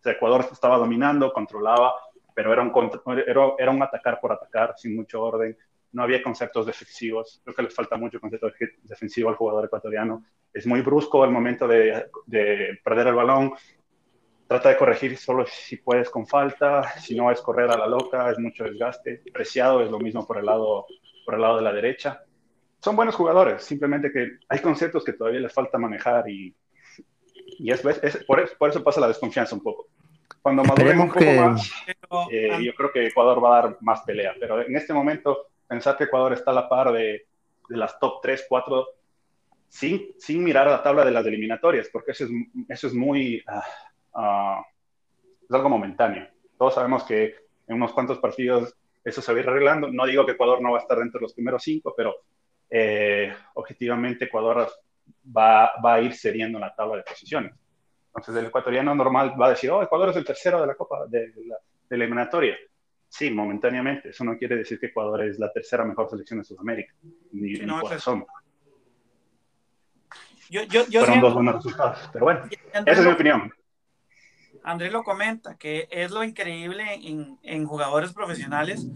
[0.00, 1.92] O sea, Ecuador estaba dominando, controlaba,
[2.38, 2.72] pero era un,
[3.26, 5.58] era, era un atacar por atacar, sin mucho orden.
[5.90, 7.40] No había conceptos defensivos.
[7.42, 8.48] Creo que les falta mucho concepto
[8.84, 10.24] defensivo al jugador ecuatoriano.
[10.54, 13.54] Es muy brusco al momento de, de perder el balón,
[14.46, 18.30] trata de corregir solo si puedes con falta, si no es correr a la loca,
[18.30, 19.20] es mucho desgaste.
[19.32, 20.86] Preciado es lo mismo por el lado,
[21.24, 22.22] por el lado de la derecha.
[22.78, 26.54] Son buenos jugadores, simplemente que hay conceptos que todavía les falta manejar y,
[27.58, 29.88] y es, es por, eso, por, eso, pasa la desconfianza un poco.
[30.42, 31.40] Cuando maduren un poco que...
[31.40, 31.72] más,
[32.30, 35.96] eh, yo creo que Ecuador va a dar más pelea, pero en este momento pensar
[35.96, 37.26] que Ecuador está a la par de,
[37.68, 38.86] de las top 3, 4,
[39.68, 42.30] sin, sin mirar a la tabla de las eliminatorias, porque eso es,
[42.68, 43.42] eso es muy...
[43.46, 43.60] Uh,
[44.18, 44.60] Uh,
[45.42, 46.26] es algo momentáneo.
[46.58, 47.36] Todos sabemos que
[47.66, 49.90] en unos cuantos partidos eso se va a ir arreglando.
[49.92, 52.16] No digo que Ecuador no va a estar dentro de los primeros cinco, pero
[52.68, 54.68] eh, objetivamente Ecuador
[55.36, 57.52] va, va, a ir cediendo en la tabla de posiciones.
[58.18, 61.06] Entonces el ecuatoriano normal va a decir, oh, Ecuador es el tercero de la Copa
[61.06, 61.56] de, de la,
[61.88, 62.56] de la eliminatoria.
[63.08, 64.10] Sí, momentáneamente.
[64.10, 66.94] Eso no quiere decir que Ecuador es la tercera mejor selección de Sudamérica.
[67.32, 68.26] Ni, sí, no, por son.
[70.50, 72.10] Yo, yo, yo Fueron dos buenos resultados.
[72.12, 73.52] Pero bueno, esa es mi opinión.
[74.62, 78.86] Andrés lo comenta, que es lo increíble en, en, jugadores profesionales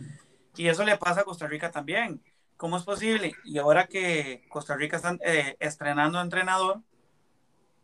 [0.57, 2.23] y eso le pasa a Costa Rica también.
[2.57, 3.33] ¿Cómo es posible?
[3.45, 6.81] Y ahora que Costa Rica está eh, estrenando entrenador,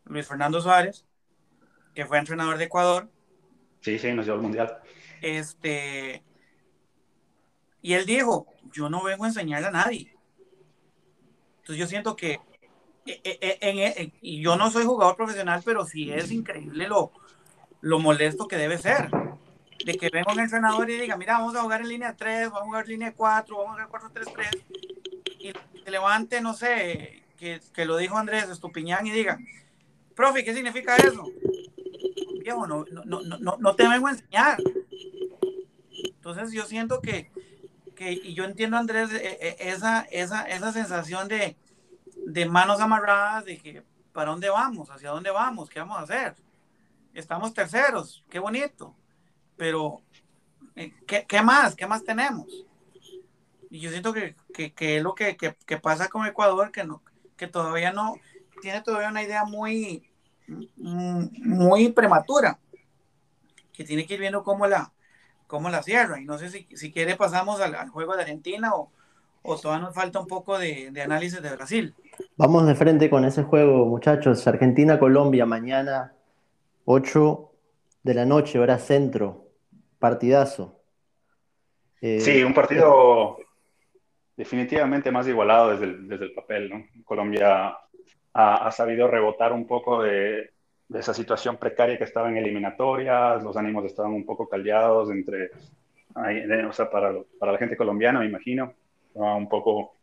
[0.04, 1.06] Luis Fernando Suárez,
[1.98, 3.10] que fue entrenador de Ecuador.
[3.80, 4.78] Sí, sí, nos dio el mundial.
[5.20, 6.22] Este,
[7.82, 10.14] y él dijo, yo no vengo a enseñarle a nadie.
[11.56, 12.38] Entonces yo siento que,
[13.04, 17.10] eh, en, en, y yo no soy jugador profesional, pero sí es increíble lo,
[17.80, 19.10] lo molesto que debe ser.
[19.84, 22.60] De que venga un entrenador y diga, mira, vamos a jugar en línea 3, vamos
[22.60, 24.62] a jugar en línea 4, vamos a jugar 4-3-3,
[25.40, 29.40] y se levante, no sé, que, que, lo dijo Andrés Estupiñán y diga,
[30.14, 31.26] profe, ¿qué significa eso?
[32.48, 34.56] Viejo, no, no, no, no, te vengo a enseñar.
[36.02, 37.30] Entonces yo siento que,
[37.94, 41.58] que y yo entiendo, Andrés, e- e- esa, esa, esa sensación de,
[42.24, 46.36] de manos amarradas, de que para dónde vamos, hacia dónde vamos, qué vamos a hacer.
[47.12, 48.96] Estamos terceros, qué bonito,
[49.58, 50.00] pero
[50.74, 51.76] eh, ¿qué, qué más?
[51.76, 52.46] ¿Qué más tenemos?
[53.70, 57.02] Y yo siento que, que, que es lo que, que, pasa con Ecuador, que, no,
[57.36, 58.14] que todavía no,
[58.62, 60.07] tiene todavía una idea muy,
[60.76, 62.58] muy prematura,
[63.72, 64.92] que tiene que ir viendo cómo la,
[65.46, 66.20] cómo la cierra.
[66.20, 68.90] Y no sé si, si quiere pasamos al, al juego de Argentina o,
[69.42, 71.94] o todavía nos falta un poco de, de análisis de Brasil.
[72.36, 74.46] Vamos de frente con ese juego, muchachos.
[74.46, 76.12] Argentina-Colombia, mañana,
[76.84, 77.52] 8
[78.02, 79.46] de la noche, hora centro.
[79.98, 80.80] Partidazo.
[82.00, 83.38] Eh, Sí, un partido
[84.36, 87.04] definitivamente más igualado desde el, desde el papel, ¿no?
[87.04, 87.76] Colombia
[88.38, 90.50] ha, ha sabido rebotar un poco de,
[90.88, 95.50] de, esa situación precaria que estaba en eliminatorias, los ánimos estaban un poco caldeados entre,
[96.14, 98.74] o sea, para, para la gente colombiana, me imagino,
[99.14, 99.94] un poco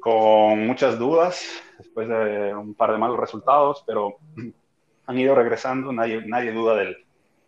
[0.00, 1.46] con muchas dudas
[1.78, 4.16] después de un par de malos resultados, pero
[5.06, 6.96] han ido regresando, nadie, nadie duda del,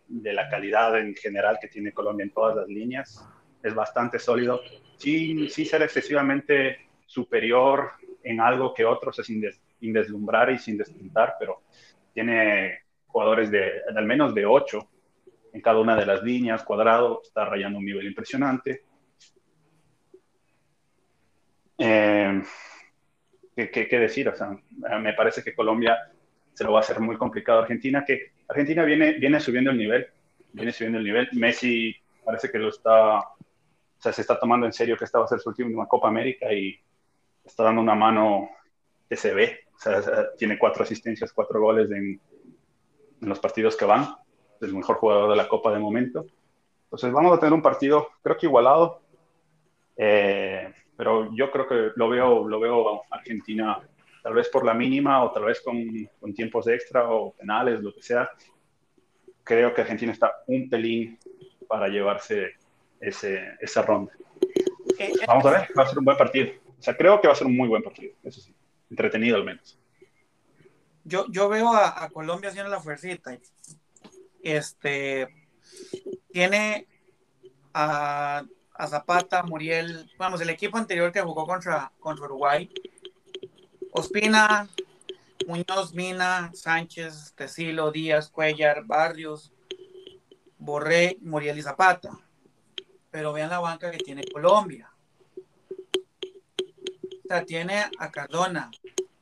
[0.07, 3.27] de la calidad en general que tiene Colombia en todas las líneas,
[3.61, 4.61] es bastante sólido,
[4.95, 7.91] sin, sin ser excesivamente superior
[8.23, 11.63] en algo que otros, sin, des, sin deslumbrar y sin despuntar, pero
[12.13, 14.89] tiene jugadores de, de al menos de 8
[15.53, 18.83] en cada una de las líneas, cuadrado, está rayando un nivel impresionante.
[21.77, 22.41] Eh,
[23.55, 24.29] ¿qué, qué, qué, decir?
[24.29, 24.57] O sea,
[24.99, 25.97] me parece que Colombia
[26.53, 29.77] se lo va a hacer muy complicado a Argentina, que Argentina viene, viene subiendo el
[29.77, 30.07] nivel,
[30.53, 31.29] viene subiendo el nivel.
[31.33, 33.35] Messi parece que lo está, o
[33.99, 36.51] sea, se está tomando en serio que esta va a ser su última Copa América
[36.51, 36.79] y
[37.47, 38.49] está dando una mano
[39.09, 39.59] que se ve.
[39.75, 40.01] O sea,
[40.37, 42.19] tiene cuatro asistencias, cuatro goles en,
[43.21, 44.15] en los partidos que van.
[44.55, 46.25] Es el mejor jugador de la Copa de momento.
[46.83, 49.01] Entonces vamos a tener un partido, creo que igualado.
[49.95, 53.79] Eh, pero yo creo que lo veo, lo veo Argentina
[54.23, 55.77] tal vez por la mínima o tal vez con,
[56.19, 58.29] con, tiempos extra o penales, lo que sea.
[59.43, 61.17] Creo que Argentina está un pelín
[61.67, 62.55] para llevarse
[62.99, 64.11] ese, esa ronda.
[65.27, 66.51] Vamos a ver, va a ser un buen partido.
[66.79, 68.53] O sea, creo que va a ser un muy buen partido, eso sí.
[68.89, 69.77] Entretenido al menos.
[71.03, 73.37] Yo, yo veo a, a Colombia haciendo la fuercita.
[74.43, 75.27] Este
[76.31, 76.87] tiene
[77.73, 78.43] a
[78.87, 82.69] Zapata, Muriel, vamos, el equipo anterior que jugó contra, contra Uruguay,
[83.91, 84.67] Ospina,
[85.47, 89.51] Muñoz, Mina, Sánchez, Tecilo, Díaz, Cuellar, Barrios,
[90.57, 92.11] Borré, Muriel y Zapata.
[93.09, 94.91] Pero vean la banca que tiene Colombia.
[97.45, 98.71] Tiene a Cardona,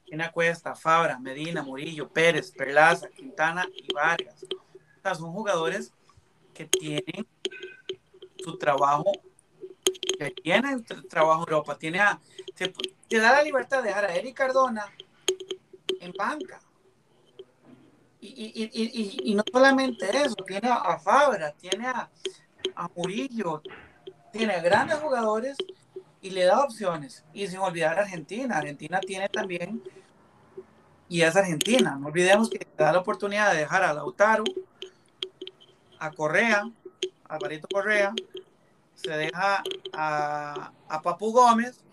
[0.05, 4.45] tiene a Cuesta, Fabra, Medina, Murillo, Pérez, Perlaza, Quintana y Vargas.
[5.03, 5.91] O son jugadores
[6.53, 7.27] que tienen
[8.37, 9.11] su trabajo
[10.17, 12.19] que tiene trabajo en Europa, tiene a,
[12.55, 12.73] te,
[13.09, 14.85] te, da la libertad de dejar a Eric Cardona
[15.99, 16.61] en banca.
[18.21, 22.09] Y, y, y, y, no solamente eso, tiene a Fabra, tiene a,
[22.75, 23.61] a Murillo,
[24.31, 25.57] tiene a grandes jugadores
[26.25, 27.23] y le da opciones.
[27.33, 29.81] Y sin olvidar a Argentina, Argentina tiene también,
[31.07, 34.43] y es Argentina, no olvidemos que da la oportunidad de dejar a Lautaro,
[35.99, 36.63] a Correa,
[37.29, 38.11] a Alvarito Correa,
[38.95, 41.83] se deja a, a, Papu Gómez.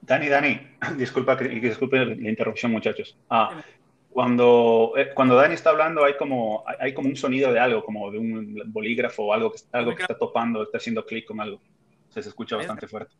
[0.00, 0.60] Dani, Dani,
[0.98, 3.16] disculpa, disculpe la interrupción, muchachos.
[3.30, 3.62] Ah,
[4.10, 8.10] cuando, eh, cuando Dani está hablando hay como, hay como un sonido de algo, como
[8.10, 11.60] de un bolígrafo o algo que, algo que está topando, está haciendo clic con algo.
[12.08, 13.14] Se escucha bastante fuerte.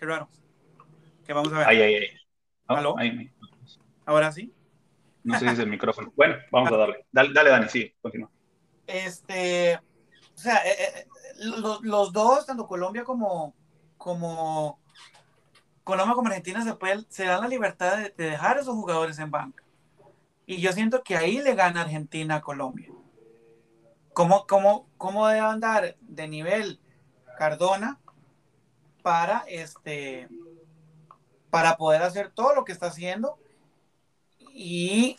[0.00, 0.30] Qué raro.
[1.26, 1.68] Que vamos a ver.
[1.68, 2.08] Ahí, ahí, ahí.
[2.68, 2.98] Oh, ¿Aló?
[2.98, 3.30] Ahí.
[4.06, 4.50] ¿Ahora sí?
[5.22, 6.10] No sé si es el micrófono.
[6.16, 7.04] Bueno, vamos a darle.
[7.12, 8.30] Dale, dale Dani, sí, continúa.
[8.86, 11.06] Este, o sea, eh, eh,
[11.40, 13.54] los, los, dos, tanto Colombia como,
[13.98, 14.80] como
[15.84, 19.18] Colombia como Argentina, se, puede, se dan la libertad de, de, dejar a esos jugadores
[19.18, 19.62] en banca.
[20.46, 22.88] Y yo siento que ahí le gana Argentina a Colombia.
[24.14, 26.80] ¿Cómo, cómo, cómo debe andar de nivel
[27.38, 28.00] Cardona
[29.02, 30.28] para, este,
[31.50, 33.38] para poder hacer todo lo que está haciendo?
[34.54, 35.16] Y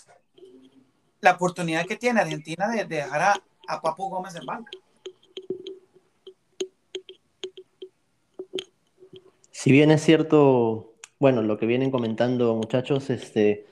[1.20, 4.72] la oportunidad que tiene Argentina de, de dejar a, a Papu Gómez en banca.
[9.52, 13.68] Si bien es cierto, bueno, lo que vienen comentando muchachos, este,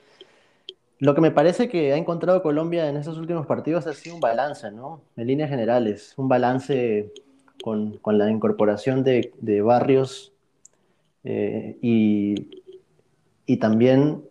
[1.00, 4.22] lo que me parece que ha encontrado Colombia en estos últimos partidos ha sido un
[4.22, 5.02] balance, ¿no?
[5.18, 7.12] En líneas generales, un balance
[7.64, 10.34] con, con la incorporación de, de Barrios
[11.24, 12.50] eh, y,
[13.46, 14.24] y, también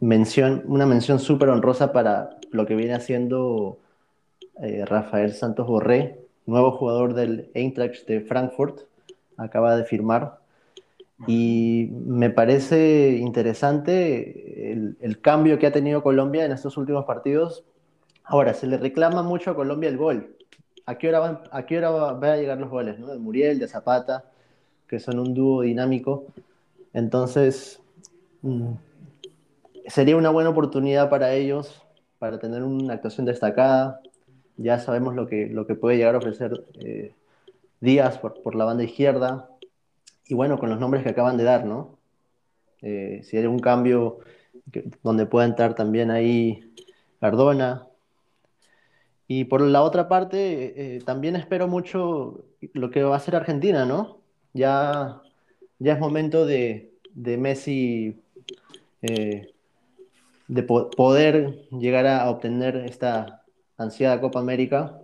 [0.00, 3.78] mención, una mención súper honrosa para lo que viene haciendo
[4.62, 8.82] eh, Rafael Santos Borré, nuevo jugador del Eintracht de Frankfurt,
[9.36, 10.38] acaba de firmar.
[11.26, 17.64] Y me parece interesante el, el, cambio que ha tenido Colombia en estos últimos partidos.
[18.22, 20.36] Ahora, se le reclama mucho a Colombia el gol.
[20.86, 22.98] ¿A qué hora van, a, a llegar los goles?
[22.98, 23.08] ¿no?
[23.08, 24.24] De Muriel, de Zapata,
[24.88, 26.26] que son un dúo dinámico.
[26.92, 27.80] Entonces,
[28.42, 28.72] mm,
[29.86, 31.82] sería una buena oportunidad para ellos,
[32.18, 34.00] para tener una actuación destacada.
[34.56, 37.12] Ya sabemos lo que, lo que puede llegar a ofrecer eh,
[37.80, 39.50] Díaz por, por la banda izquierda,
[40.28, 41.98] y bueno, con los nombres que acaban de dar, ¿no?
[42.82, 44.18] Eh, si hay un cambio
[45.02, 46.72] donde pueda entrar también ahí
[47.20, 47.85] Cardona.
[49.28, 53.84] Y por la otra parte, eh, también espero mucho lo que va a hacer Argentina,
[53.84, 54.18] ¿no?
[54.52, 55.20] Ya,
[55.78, 58.22] ya es momento de, de Messi
[59.02, 59.52] eh,
[60.48, 63.42] de poder llegar a obtener esta
[63.76, 65.00] ansiada Copa América.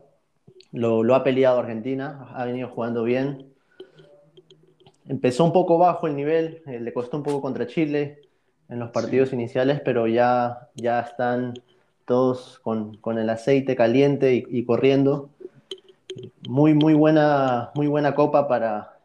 [0.70, 3.52] Lo, lo ha peleado Argentina, ha venido jugando bien,
[5.06, 8.20] empezó un poco bajo el nivel, eh, le costó un poco contra Chile
[8.68, 11.54] en los partidos iniciales, pero ya, ya están
[12.04, 15.30] todos con, con el aceite caliente y, corriendo.
[16.48, 18.98] Muy, muy buena, muy buena copa para,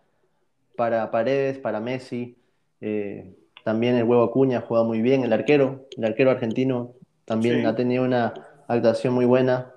[0.76, 2.36] para Paredes, para Messi.
[2.82, 3.34] Eh,
[3.64, 5.24] también el huevo Acuña jugado muy bien.
[5.24, 6.94] El arquero, el arquero argentino
[7.26, 8.34] también ha tenido una
[8.68, 9.74] actuación muy buena.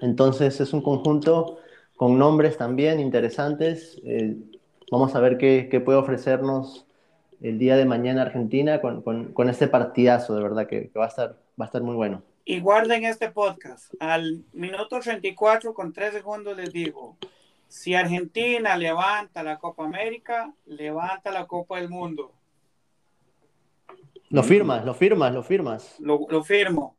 [0.00, 1.58] Entonces es un conjunto
[1.96, 4.00] con nombres también interesantes.
[4.04, 4.36] Eh,
[4.90, 6.86] Vamos a ver qué, qué puede ofrecernos
[7.42, 11.04] el día de mañana Argentina con, con, con este partidazo, de verdad, que, que, va,
[11.04, 12.22] a estar, va a estar muy bueno.
[12.50, 13.92] Y guarden este podcast.
[14.00, 17.18] Al minuto 34 con 3 segundos les digo,
[17.68, 22.32] si Argentina levanta la Copa América, levanta la Copa del Mundo.
[24.30, 25.96] Lo firmas, lo firmas, lo firmas.
[26.00, 26.96] Lo, lo firmo.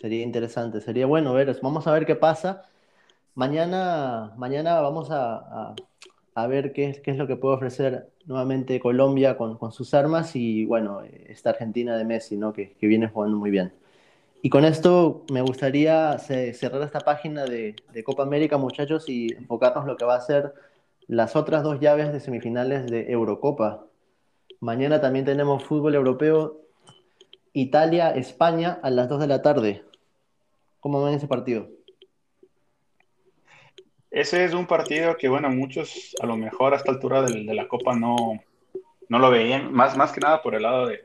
[0.00, 2.62] Sería interesante, sería bueno ver, vamos a ver qué pasa.
[3.34, 5.74] Mañana, mañana vamos a, a,
[6.34, 9.94] a ver qué es, qué es lo que puede ofrecer nuevamente Colombia con, con sus
[9.94, 12.52] armas y bueno, esta Argentina de Messi, ¿no?
[12.52, 13.72] que, que viene jugando muy bien.
[14.42, 19.84] Y con esto me gustaría cerrar esta página de, de, Copa América, muchachos, y enfocarnos
[19.86, 20.54] lo que va a ser
[21.06, 23.84] las otras dos llaves de semifinales de Eurocopa.
[24.60, 26.60] Mañana también tenemos fútbol europeo,
[27.52, 29.84] Italia, España a las 2 de la tarde.
[30.80, 31.68] ¿Cómo ven ese partido?
[34.10, 37.54] Ese es un partido que, bueno, muchos a lo mejor a esta altura de, de
[37.54, 38.42] la Copa no,
[39.08, 41.04] no lo veían, más, más que nada por el lado de,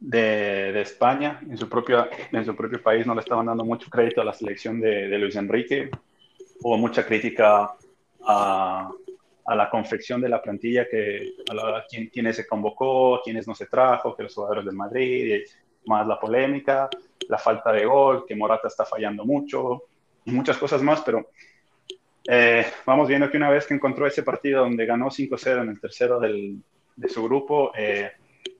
[0.00, 1.40] de, de, España.
[1.48, 4.32] En su, propio, en su propio país no le estaban dando mucho crédito a la
[4.32, 5.90] selección de, de Luis Enrique.
[6.60, 7.72] Hubo mucha crítica
[8.26, 8.90] a,
[9.44, 13.22] a, la confección de la plantilla, que, a, la, a quien, quienes se convocó, a
[13.22, 15.42] quienes no se trajo, que los jugadores del Madrid,
[15.86, 16.88] más la polémica,
[17.28, 19.84] la falta de gol, que Morata está fallando mucho
[20.24, 21.30] y muchas cosas más, pero
[22.28, 25.80] eh, vamos viendo que una vez que encontró ese partido donde ganó 5-0 en el
[25.80, 26.62] tercero del,
[26.96, 28.12] de su grupo, eh,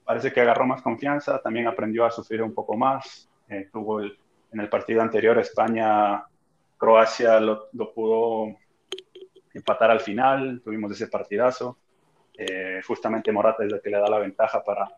[0.03, 3.29] parece que agarró más confianza, también aprendió a sufrir un poco más.
[3.49, 4.17] Eh, tuvo el,
[4.51, 6.23] en el partido anterior España,
[6.77, 8.55] Croacia lo, lo, pudo
[9.53, 11.77] empatar al final, tuvimos ese partidazo.
[12.37, 14.89] Eh, justamente Morata es el que le da la ventaja para,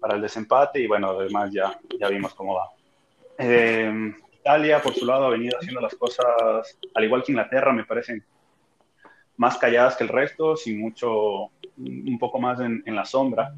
[0.00, 2.68] para el desempate y bueno, además ya, ya vimos cómo va.
[4.40, 8.24] Italia, por su lado, ha venido haciendo las cosas, al igual que Inglaterra, me parecen
[9.36, 13.54] más calladas que el resto, sin mucho, un poco más en, la sombra,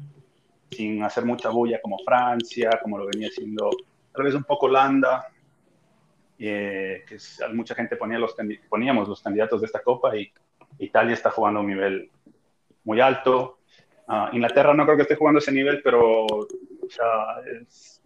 [0.71, 3.69] sin hacer mucha bulla como Francia, como lo venía haciendo
[4.13, 5.27] tal vez un poco Holanda,
[6.37, 7.17] eh, que
[7.53, 8.35] mucha gente ponía los,
[8.69, 10.31] poníamos los candidatos de esta copa y
[10.79, 12.11] Italia está jugando a un nivel
[12.83, 13.59] muy alto.
[14.07, 16.27] Uh, Inglaterra no creo que esté jugando ese nivel, pero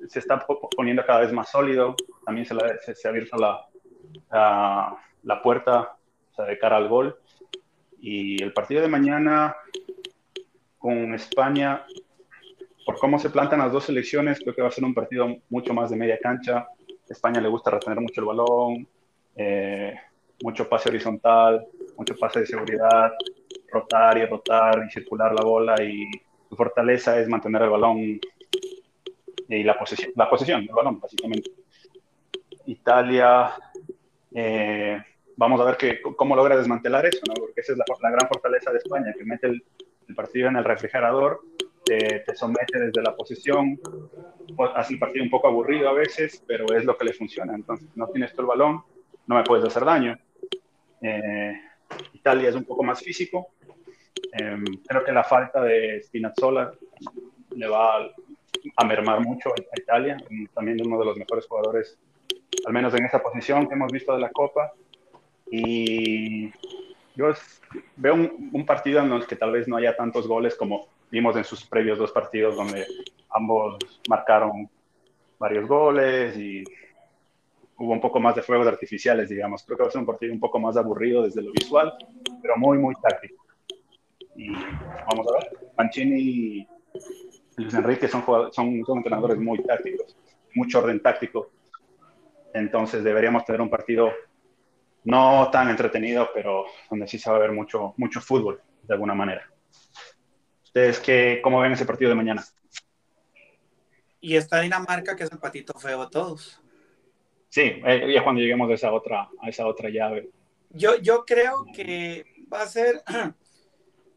[0.08, 0.46] se está
[0.76, 1.96] poniendo cada vez más sólido.
[2.26, 5.98] También se, ha abierto la, la, puerta
[6.32, 7.18] o sea, de cara al gol.
[8.00, 9.56] Y el partido de mañana
[10.78, 11.84] con España,
[12.86, 15.74] por cómo se plantan las dos selecciones, creo que va a ser un partido mucho
[15.74, 16.68] más de media cancha.
[17.10, 18.88] España le gusta retener mucho el balón,
[19.36, 19.96] eh,
[20.44, 21.66] mucho pase horizontal,
[21.98, 23.12] mucho pase de seguridad,
[23.72, 26.10] rotar y rotar y circular la bola y
[26.50, 28.20] su fortaleza es mantener el balón
[29.50, 31.52] y la posesión, la posesión del balón, básicamente.
[32.66, 33.54] Italia,
[34.34, 35.02] eh,
[35.36, 38.80] vamos a ver que, cómo logra desmantelar eso, porque esa es la, gran fortaleza de
[38.80, 39.64] España, que mete el,
[40.16, 41.42] partido en el refrigerador,
[41.84, 43.80] te, te, somete desde la posesión,
[44.74, 47.54] hace el partido un poco aburrido a veces, pero es lo que le funciona.
[47.54, 48.84] Entonces, no tienes tú el balón,
[49.28, 50.18] no me puedes hacer daño.
[51.02, 51.62] Eh,
[52.14, 53.50] Italia es un poco más físico.
[54.34, 56.72] Eh, creo que la falta de Spinazzola
[57.56, 58.08] le va a,
[58.78, 60.18] a mermar mucho a Italia,
[60.54, 61.98] también uno de los mejores jugadores,
[62.66, 64.72] al menos en esa posición que hemos visto de la Copa.
[65.50, 66.52] Y
[67.18, 67.34] yo
[67.96, 71.44] veo un, partido en el que tal vez no haya tantos goles como vimos en
[71.44, 72.86] sus previos dos partidos donde
[73.32, 74.70] ambos marcaron
[75.40, 76.64] varios goles y
[77.78, 79.64] hubo un poco más de fuegos artificiales, digamos.
[79.64, 81.94] Creo que va a ser un partido un poco más aburrido desde lo visual,
[82.42, 83.47] pero muy, muy táctico.
[84.38, 86.68] Y vamos a ver, Mancini y
[87.58, 90.16] Luis Enrique son, son, son entrenadores muy tácticos,
[90.54, 91.50] mucho orden táctico.
[92.54, 94.12] Entonces deberíamos tener un partido
[95.04, 99.16] no tan entretenido, pero donde sí se va a ver mucho, mucho fútbol, de alguna
[99.16, 99.50] manera.
[100.64, 102.44] ¿Ustedes qué, cómo ven ese partido de mañana?
[104.20, 106.62] Y está Dinamarca, que es el patito feo a todos.
[107.50, 110.30] Sí, eh, ya cuando lleguemos a esa otra, a esa otra llave.
[110.70, 113.02] Yo, yo creo que va a ser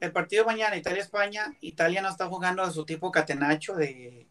[0.01, 1.55] el partido de mañana, Italia-España.
[1.61, 4.27] Italia no está jugando a su tipo catenacho de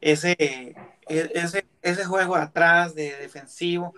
[0.00, 0.74] ese, e,
[1.08, 3.94] ese, ese juego atrás, de defensivo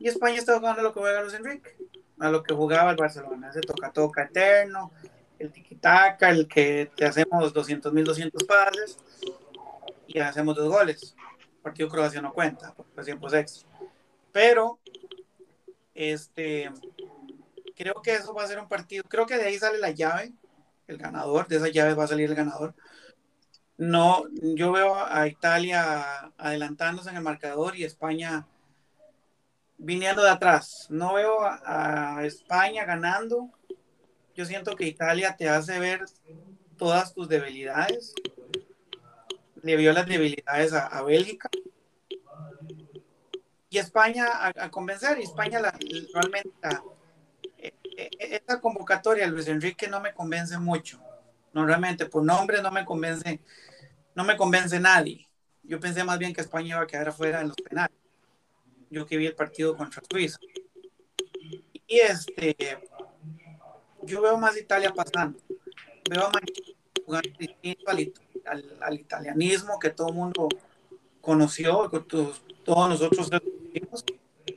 [0.00, 1.76] y España está jugando a lo que juega Luis Enrique,
[2.18, 4.92] a lo que jugaba el Barcelona, ese toca-toca eterno,
[5.38, 8.96] el tiki-taka, el que te hacemos 200 mil 200 pases
[10.06, 11.14] y hacemos dos goles.
[11.38, 13.68] El partido Croacia no cuenta, es tiempos extra.
[14.32, 14.78] Pero,
[15.94, 16.70] este,
[17.80, 20.34] creo que eso va a ser un partido, creo que de ahí sale la llave,
[20.86, 22.74] el ganador, de esa llave va a salir el ganador.
[23.78, 24.24] No,
[24.54, 28.46] yo veo a Italia adelantándose en el marcador y España
[29.78, 30.88] viniendo de atrás.
[30.90, 33.48] No veo a, España ganando.
[34.34, 36.04] Yo siento que Italia te hace ver
[36.76, 38.12] todas tus debilidades.
[39.62, 41.48] Le vio las debilidades a, Bélgica.
[43.70, 45.18] Y España a, convencer.
[45.18, 45.74] Y España la,
[46.12, 46.99] realmente e,
[48.18, 51.00] esta convocatoria Luis Enrique no me convence mucho.
[51.52, 53.40] No realmente por nombre no me convence,
[54.14, 55.28] no me convence nadie.
[55.62, 58.00] Yo pensé más bien que España iba a quedar afuera en los penales
[58.90, 60.38] yo que vi el partido contra Suiza.
[61.86, 62.56] Y este,
[64.02, 65.38] yo veo más Italia pasando.
[66.08, 66.32] Veo a
[67.06, 70.48] jugando distinto al, italianismo que todo el mundo
[71.20, 73.30] conoció, que todos, nosotros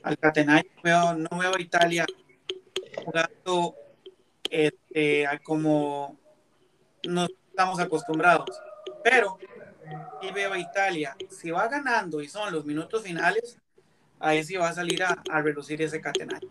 [0.02, 0.70] al Catenario.
[0.82, 2.04] Veo, no veo a Italia
[2.94, 3.74] jugando
[4.50, 6.16] este, como
[7.04, 8.60] nos estamos acostumbrados.
[9.02, 9.38] Pero
[10.22, 13.58] y veo a Italia, si va ganando y son los minutos finales,
[14.18, 16.48] ahí sí va a salir a, reducir ese catenario.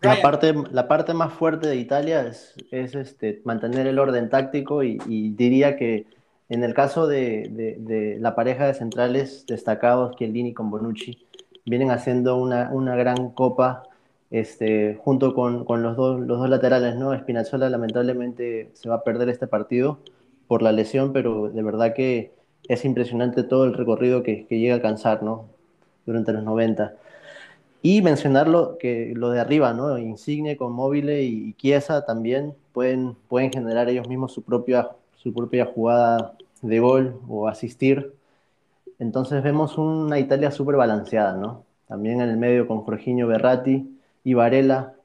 [0.00, 4.98] La parte, la parte más fuerte de Italia es, este, mantener el orden táctico y,
[5.30, 6.06] diría que
[6.48, 11.26] en el caso de, la pareja de centrales destacados, Chiellini con Bonucci,
[11.64, 13.84] vienen haciendo una, gran copa
[14.32, 16.96] este, junto con, los, dos, los dos laterales.
[16.96, 17.16] ¿no?
[17.16, 19.98] Spinazzola lamentablemente se va a perder este partido
[20.48, 22.32] por la lesión, pero de verdad que
[22.66, 25.48] es impresionante todo el recorrido que, llega a alcanzar, ¿no?
[26.06, 26.94] Durante los 90.
[27.82, 29.98] Y mencionarlo, que lo de arriba, ¿no?
[29.98, 35.66] Insigne con Mobile y Chiesa también pueden, pueden generar ellos mismos su propia, su propia
[35.66, 38.14] jugada de gol o asistir.
[38.98, 41.64] Entonces vemos una Italia súper balanceada, ¿no?
[41.88, 43.91] También en el medio con Jorginho Berratti
[44.24, 44.96] y Varela.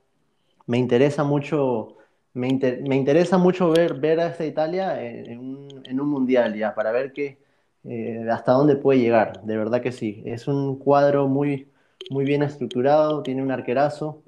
[0.65, 1.97] Me interesa mucho,
[2.34, 7.39] me, interesa mucho ver, ver a esta Italia en, un, mundial ya, para ver qué,
[7.84, 10.24] eh, hasta dónde puede llegar, de verdad que sí.
[10.26, 11.70] Es un cuadro muy,
[12.09, 14.24] muy bien estructurado, tiene un arquerazo.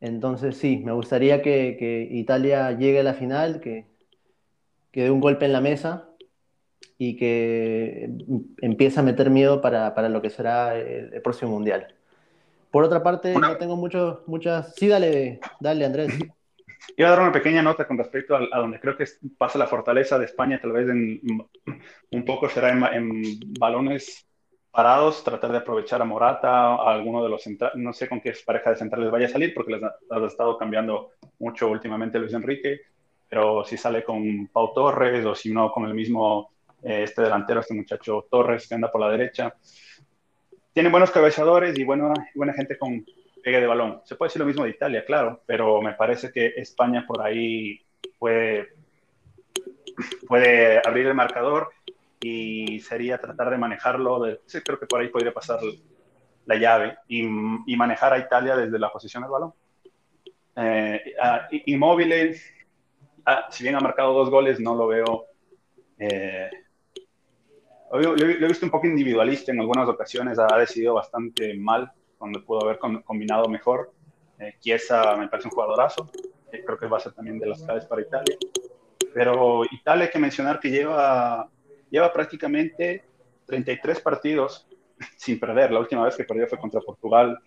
[0.00, 3.86] Entonces sí, me gustaría que, Italia llegue a la final, que,
[4.92, 6.08] que dé un golpe en la mesa
[6.98, 8.10] y que
[8.62, 11.95] empiece a meter miedo para, lo que será el, próximo mundial.
[12.70, 14.74] Por otra parte, no tengo mucho, muchas...
[14.74, 16.12] Sí, dale, dale Andrés.
[16.96, 19.04] Iba a dar una pequeña nota con respecto a, donde creo que
[19.36, 21.20] pasa la fortaleza de España, tal vez en,
[22.10, 23.22] un poco será en,
[23.58, 24.26] balones
[24.70, 28.32] parados, tratar de aprovechar a Morata, a alguno de los centrales, no sé con qué
[28.44, 32.80] pareja de centrales vaya a salir, porque les ha, estado cambiando mucho últimamente Luis Enrique,
[33.28, 36.50] pero si sale con Pau Torres o si no con el mismo,
[36.82, 39.54] eh, este delantero, este muchacho Torres que anda por la derecha.
[40.76, 43.02] Tienen buenos cabezadores y buena, buena gente con,
[43.42, 44.02] pegue de balón.
[44.04, 47.80] Se puede decir lo mismo de Italia, claro, pero me parece que España por ahí
[48.18, 48.74] puede,
[50.28, 51.70] puede abrir el marcador
[52.20, 54.22] y sería tratar de manejarlo.
[54.22, 55.60] De, sí, creo que por ahí podría pasar
[56.44, 59.54] la llave y, y manejar a Italia desde la posición del balón.
[60.56, 61.14] Eh,
[61.64, 62.36] inmóvil,
[63.24, 65.24] ah, si bien ha marcado dos goles, no lo veo.
[65.98, 66.50] Eh,
[67.92, 72.64] lo, he visto un poco individualista en algunas ocasiones, ha decidido bastante mal donde pudo
[72.64, 73.92] haber combinado mejor.
[74.38, 74.54] Eh,
[75.18, 76.10] me parece un jugadorazo,
[76.52, 78.36] eh, creo que va a ser también de las claves para Italia.
[79.14, 81.48] Pero Italia hay que mencionar que lleva,
[81.90, 83.04] lleva prácticamente
[83.46, 84.66] 33 partidos
[85.16, 85.72] sin perder.
[85.72, 87.38] La última vez que perdió fue contra Portugal,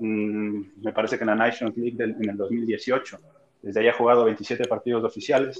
[0.00, 3.18] mm, me parece que en la Nations League en el 2018.
[3.62, 5.58] Desde ahí ha jugado 27 partidos oficiales,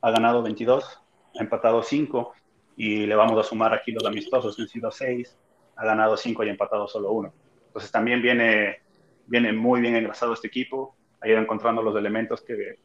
[0.00, 1.02] ha ganado 22,
[1.38, 2.32] ha empatado 5
[2.78, 5.36] y le vamos a sumar aquí los amistosos, que han sido 6,
[5.74, 7.32] ha ganado 5 y empatado solo 1.
[7.66, 8.82] Entonces también viene,
[9.26, 12.78] viene muy bien engrasado este equipo, ha ido encontrando los elementos que,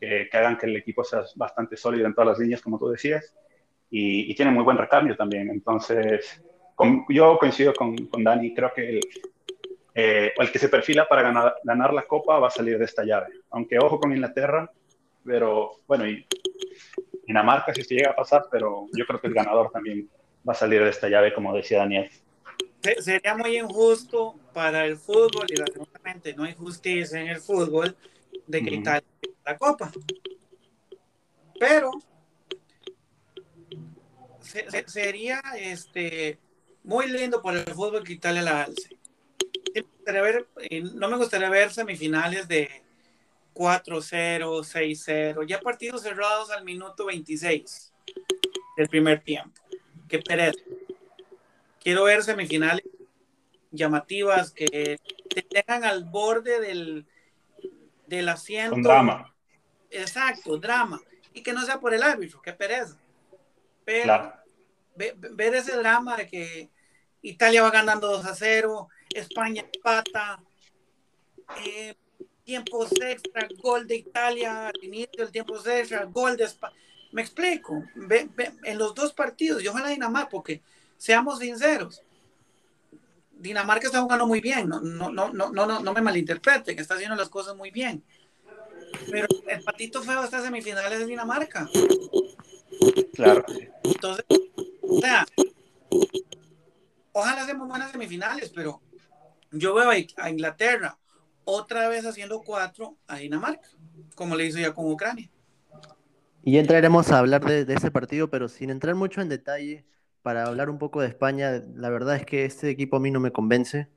[0.00, 3.36] que, hagan que el equipo sea bastante sólido en todas las líneas, como tú decías,
[3.88, 5.48] y, tiene muy buen recambio también.
[5.48, 6.42] Entonces,
[7.08, 9.00] yo coincido con, con, Dani, creo que el,
[9.94, 13.04] eh, el que se perfila para ganar, ganar la Copa va a salir de esta
[13.04, 13.28] llave.
[13.50, 14.68] Aunque ojo con Inglaterra,
[15.24, 16.26] pero bueno, y
[17.26, 20.08] Dinamarca si esto llega a pasar, pero yo creo que el ganador también
[20.48, 22.10] va a salir de esta llave, como decía Daniel.
[23.00, 27.96] Sería muy injusto para el fútbol y lastimosamente no hay justicia en el fútbol
[28.46, 28.82] de que
[29.44, 29.90] la copa.
[31.58, 31.90] Pero
[34.86, 36.38] sería este
[36.84, 38.96] muy lindo por el fútbol quitarle la alce.
[39.74, 42.85] Eh, no me gustaría ver semifinales de
[43.56, 47.94] 4-0, 6-0, ya partidos cerrados al minuto 26
[48.76, 49.60] del primer tiempo.
[50.08, 50.60] Qué pereza.
[51.80, 52.84] Quiero ver semifinales
[53.70, 54.98] llamativas que
[55.30, 57.06] te tengan al borde del,
[58.06, 58.72] del asiento.
[58.72, 59.34] Con drama.
[59.90, 61.00] Exacto, drama.
[61.32, 62.98] Y que no sea por el árbitro, qué pereza.
[63.84, 64.32] Pero
[64.94, 66.70] ver ese drama de que
[67.22, 70.42] Italia va ganando 2 a 0, España empata,
[71.64, 71.94] eh,
[72.46, 76.74] tiempos extra, gol de Italia al inicio del tiempo extra, gol de España.
[77.12, 77.84] Me explico,
[78.64, 80.62] en los dos partidos, yo ojalá Dinamarca, porque
[80.96, 82.02] seamos sinceros,
[83.32, 87.16] Dinamarca está jugando muy bien, no, no, no, no, no, no me malinterpreten, está haciendo
[87.16, 88.02] las cosas muy bien.
[89.10, 91.68] Pero el patito feo hasta semifinales de Dinamarca.
[93.12, 93.44] Claro.
[93.82, 94.24] Entonces,
[94.80, 95.26] o sea,
[97.12, 98.80] ojalá hacemos buenas semifinales, pero
[99.50, 100.96] yo veo a Inglaterra
[101.46, 103.68] otra vez haciendo cuatro a Dinamarca,
[104.14, 105.30] como le hizo ya con Ucrania.
[106.42, 109.84] Y ya entraremos a hablar de, ese partido, pero sin entrar mucho en detalle,
[110.22, 113.20] para hablar un poco de España, la verdad es que este equipo a mí no
[113.20, 113.88] me convence.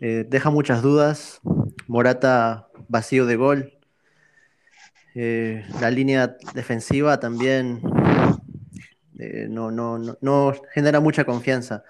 [0.00, 1.40] Eh, deja muchas dudas.
[1.86, 3.78] Morata vacío de gol.
[5.14, 7.82] Eh, la línea defensiva también
[9.18, 11.84] eh, no, no, no, no, genera mucha confianza.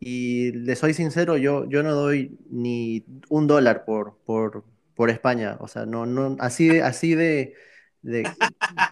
[0.00, 5.58] Y le soy sincero, yo, yo no doy ni un dólar por, por, por España.
[5.60, 7.54] O sea, no, no, así de, así de,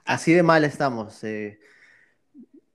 [0.04, 1.24] así de mal estamos.
[1.24, 1.58] Eh.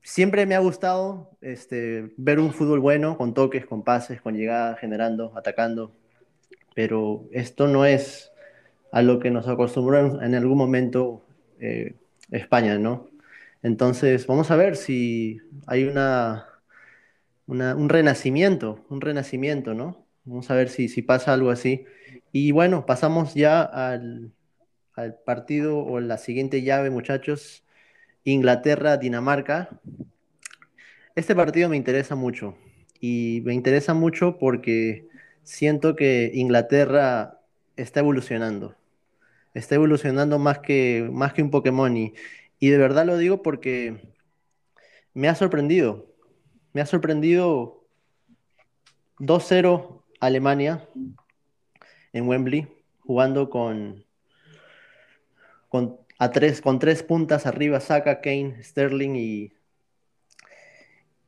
[0.01, 4.75] siempre me ha gustado este, ver un fútbol bueno, con toques, con pases, con llegada,
[4.77, 5.95] generando, atacando.
[6.75, 8.31] Pero esto no es
[8.91, 11.25] a lo que nos acostumbró en, algún momento
[11.59, 11.95] eh,
[12.31, 13.09] España, ¿no?
[13.61, 16.52] Entonces, vamos a ver si hay una
[17.47, 20.05] un renacimiento, un renacimiento, ¿no?
[20.25, 21.85] Vamos a ver si, si pasa algo así.
[22.31, 24.31] Y bueno, pasamos ya al,
[24.95, 27.63] al partido o la siguiente llave, muchachos.
[28.23, 29.81] Inglaterra-Dinamarca.
[31.15, 32.57] Este partido me interesa mucho
[32.99, 35.07] y me interesa mucho porque
[35.43, 37.39] siento que Inglaterra
[37.75, 38.75] está evolucionando.
[39.53, 42.13] Está evolucionando más que, más que un Pokémon y,
[42.59, 44.13] y de verdad lo digo porque
[45.13, 46.12] me ha sorprendido
[46.73, 47.85] me ha sorprendido
[49.19, 50.87] 2-0 Alemania
[52.11, 52.67] en Wembley,
[52.99, 54.05] jugando con,
[55.69, 59.53] con, a tres, con tres puntas arriba, Saka, Kane, Sterling y,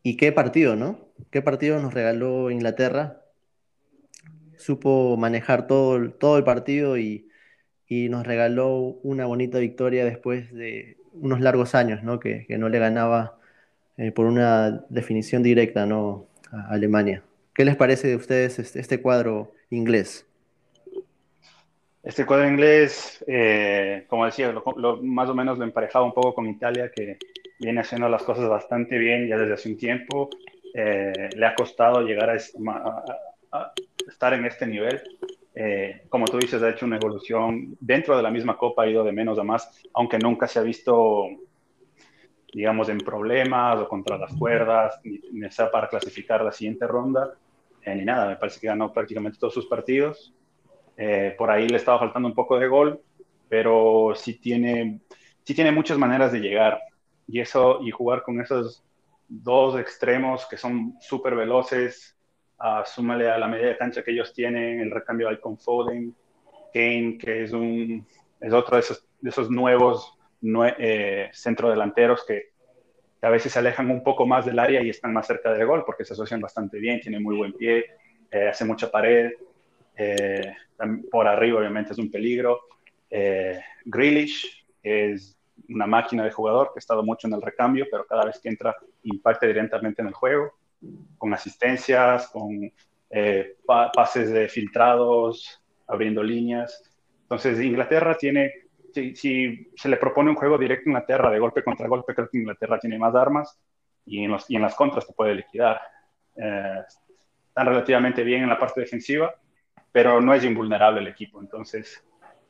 [0.04, 1.10] y qué partido, ¿no?
[1.32, 3.22] Qué partido nos regaló Inglaterra.
[4.58, 7.30] Supo manejar todo, todo el partido y,
[7.88, 12.20] y nos regaló una bonita victoria después de unos largos años, ¿no?
[12.20, 13.35] Que, que no le ganaba
[13.98, 16.28] eh, por una definición directa ¿no?
[16.52, 17.24] a Alemania.
[17.54, 20.28] ¿Qué les parece de ustedes este, este cuadro inglés?
[22.04, 24.54] Este cuadro inglés, eh, como decía,
[25.02, 27.18] más o menos lo emparejaba un poco con Italia, que
[27.58, 30.30] viene haciendo las cosas bastante bien ya desde hace un tiempo.
[30.74, 32.36] Eh, le ha costado llegar a,
[34.10, 35.02] estar en este nivel.
[36.10, 39.14] como tú dices, ha hecho una evolución dentro de la misma Copa, ha ido de
[39.14, 41.30] menos a más, aunque nunca se ha visto
[42.56, 47.34] digamos, en problemas o contra las cuerdas, ni, sea para clasificar la siguiente ronda,
[47.82, 48.30] eh, ni nada.
[48.30, 50.34] Me parece que ganó prácticamente todos sus partidos.
[50.96, 53.02] Eh, por ahí le estaba faltando un poco de gol,
[53.50, 55.02] pero sí tiene,
[55.44, 56.80] sí tiene muchas maneras de llegar.
[57.28, 58.86] Y eso, y jugar con esos
[59.28, 62.18] dos extremos que son súper veloces,
[62.62, 66.16] uh, súmale a la media cancha que ellos tienen, el recambio de con Foden,
[66.74, 68.08] Kane, que es, un,
[68.40, 70.15] es otro de esos, de esos nuevos
[70.78, 72.56] eh, centrodelanteros que,
[73.22, 75.84] a veces se alejan un poco más del área y están más cerca del gol
[75.84, 77.86] porque se asocian bastante bien, tiene muy buen pie,
[78.30, 79.32] eh, hace mucha pared,
[79.98, 80.54] eh,
[81.10, 82.62] por arriba obviamente es un peligro.
[83.10, 85.38] Eh, Grealish es
[85.70, 88.50] una máquina de jugador que ha estado mucho en el recambio, pero cada vez que
[88.50, 90.54] entra impacta directamente en el juego,
[91.18, 92.72] con asistencias, con
[93.10, 96.84] eh, pases de filtrados, abriendo líneas.
[97.24, 98.65] Entonces Inglaterra tiene,
[98.96, 102.38] si, se le propone un juego directo a Inglaterra de golpe contra golpe, creo que
[102.38, 103.60] Inglaterra tiene más armas
[104.06, 105.82] y en, los, y en las contras te puede liquidar.
[106.36, 106.82] Eh,
[107.48, 109.34] están relativamente bien en la parte defensiva,
[109.92, 111.42] pero no es invulnerable el equipo.
[111.42, 112.04] Entonces,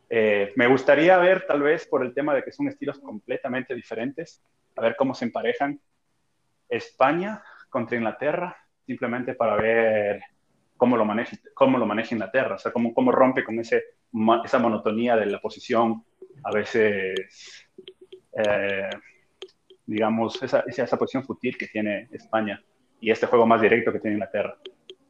[0.10, 4.44] eh, me gustaría ver, tal vez por el tema de que son estilos completamente diferentes,
[4.76, 5.80] a ver cómo se emparejan
[6.70, 10.22] España contra Inglaterra, simplemente para ver
[10.78, 13.84] cómo lo maneja, cómo lo maneja Inglaterra, o sea, cómo, cómo rompe con ese,
[14.44, 16.04] esa monotonía de la posición,
[16.44, 17.68] a veces,
[18.34, 18.90] eh,
[19.86, 22.62] digamos, esa, esa posición futil que tiene España
[23.00, 24.58] y este juego más directo que tiene Inglaterra.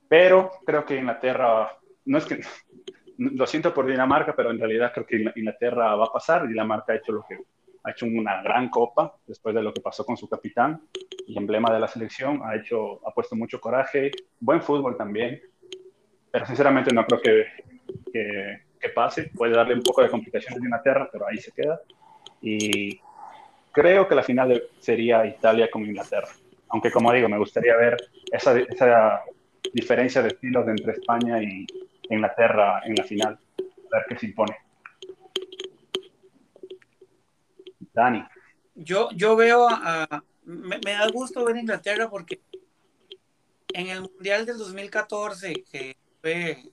[0.08, 2.42] Pero creo que Inglaterra, no es que,
[3.18, 6.48] lo siento por Dinamarca, pero en realidad creo que Inglaterra va a pasar.
[6.48, 7.40] Dinamarca ha hecho lo que
[7.86, 10.82] ha hecho una gran copa después de lo que pasó con su capitán
[11.28, 12.42] y emblema de la selección.
[12.44, 15.40] Ha hecho, ha puesto mucho coraje, buen fútbol también,
[16.32, 17.46] pero sinceramente no creo que,
[18.12, 19.32] que, pase.
[19.34, 21.80] Puede darle un poco de complicaciones a Inglaterra, pero ahí se queda.
[22.42, 23.00] Y
[23.72, 26.30] creo que la final sería Italia con Inglaterra.
[26.70, 27.98] Aunque como digo, me gustaría ver
[28.32, 29.22] esa, esa
[29.74, 31.66] diferencia de estilos entre España y
[32.10, 33.40] Inglaterra en la final.
[33.60, 34.56] A ver qué se impone.
[37.94, 38.24] Dani.
[38.76, 42.42] Yo, yo veo a, me, da gusto ver Inglaterra porque
[43.74, 46.64] en el Mundial del 2014, que fue,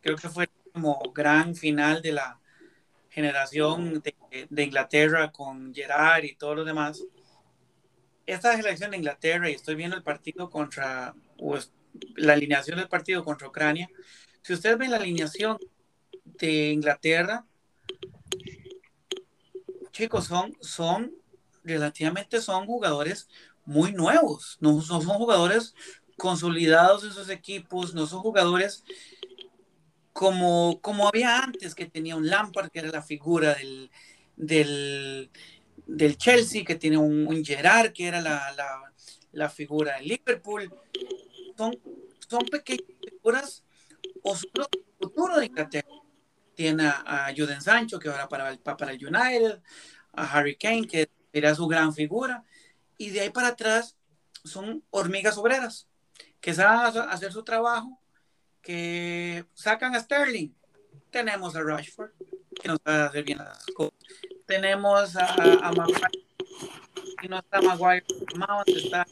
[0.00, 2.40] creo que fue como gran final de la
[3.10, 4.14] generación de,
[4.48, 7.02] de Inglaterra con Gerard y todos los demás,
[8.26, 11.14] esta selección de Inglaterra, y estoy viendo el partido contra,
[12.16, 13.88] la alineación del partido contra Ucrania,
[14.42, 15.58] si ustedes ven la alineación
[16.24, 17.44] de Inglaterra,
[19.92, 21.14] chicos, son, son
[21.64, 23.28] relativamente son jugadores
[23.64, 25.74] muy nuevos, no, son jugadores
[26.16, 28.84] consolidados en sus equipos, no son jugadores
[30.12, 33.90] como, como había antes, que tenía un Lampard, que era la figura del,
[34.36, 35.30] del,
[35.86, 38.92] del Chelsea, que tiene un, un, Gerard, que era la, la,
[39.32, 40.72] la figura del Liverpool.
[41.56, 41.78] Son,
[42.28, 43.64] son pequeñas figuras
[44.22, 44.68] o el
[45.00, 45.88] futuro de Inglaterra.
[46.54, 49.62] Tiene a, a Juden Sancho, que ahora para el, para el United,
[50.12, 52.44] a Harry Kane, que era su gran figura,
[52.98, 53.96] y de ahí para atrás
[54.44, 55.88] son hormigas obreras,
[56.40, 58.01] que saben hacer su trabajo,
[58.62, 60.50] que sacan a Sterling.
[61.10, 62.10] Tenemos a Rashford,
[62.60, 63.94] que nos va a hacer bien las cosas.
[64.46, 65.26] Tenemos a,
[65.66, 66.24] a Maguire,
[67.22, 68.04] y no está Maguire,
[68.36, 69.06] Mount está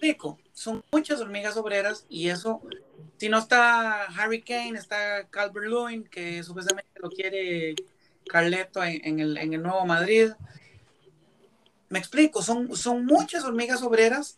[0.00, 0.38] Rico.
[0.52, 2.62] Son muchas hormigas obreras y eso
[3.16, 7.74] si no está Harry Kane, está Calvert Lewin, que supuestamente lo quiere
[8.28, 10.32] Carleto en, el, en, el, Nuevo Madrid.
[11.88, 14.36] Me explico, son, son muchas hormigas obreras,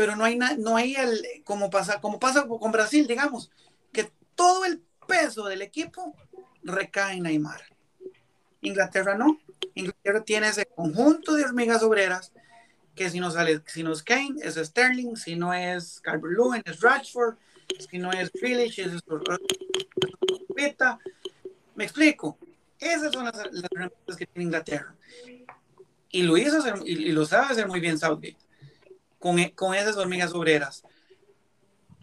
[0.00, 3.50] pero no hay, no hay el, como pasa, como pasa con Brasil, digamos,
[3.92, 6.16] que todo el peso del equipo
[6.62, 7.60] recae en Neymar.
[8.62, 9.38] Inglaterra no.
[9.74, 12.32] Inglaterra tiene ese conjunto de hormigas obreras
[12.94, 16.62] que si no sale, si no es Kane, es Sterling, si no es Calvert Lewin,
[16.64, 17.36] es Rashford,
[17.90, 19.02] si no es Grealish, es
[21.74, 22.38] Me explico.
[22.78, 24.94] Esas son las, herramientas que tiene Inglaterra.
[26.08, 28.38] Y lo y, lo sabe hacer muy bien Southgate
[29.20, 30.82] con, con esas hormigas obreras.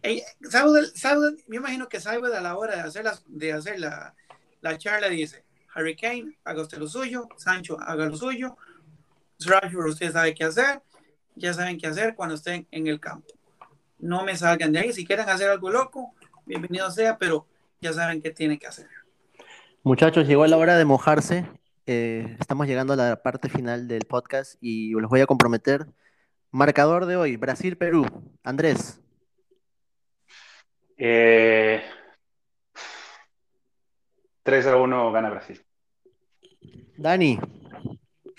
[0.02, 4.16] Me imagino que Southgate a la hora de hacer, de hacer la,
[4.62, 5.44] la charla dice,
[5.76, 8.56] Harry Kane, haga usted lo suyo, Sancho, haga lo suyo,
[9.40, 10.82] Rashford, usted sabe qué hacer,
[11.36, 13.38] ya saben qué hacer cuando estén en el campo
[14.00, 14.94] no me salgan de ahí.
[14.94, 16.14] Si quieren hacer algo loco,
[16.46, 17.48] bienvenido sea, pero
[17.82, 18.88] ya saben qué tienen que hacer.
[19.84, 21.46] Muchachos, llegó la hora de mojarse.
[21.86, 25.88] Eh, estamos llegando a la parte final del podcast y los voy a comprometer.
[26.58, 28.08] Marcador de hoy, Brasil-Perú.
[28.44, 29.00] Andrés.
[30.98, 31.84] Eh,
[34.42, 35.64] 3 a 1 gana Brasil.
[36.98, 37.40] Dani.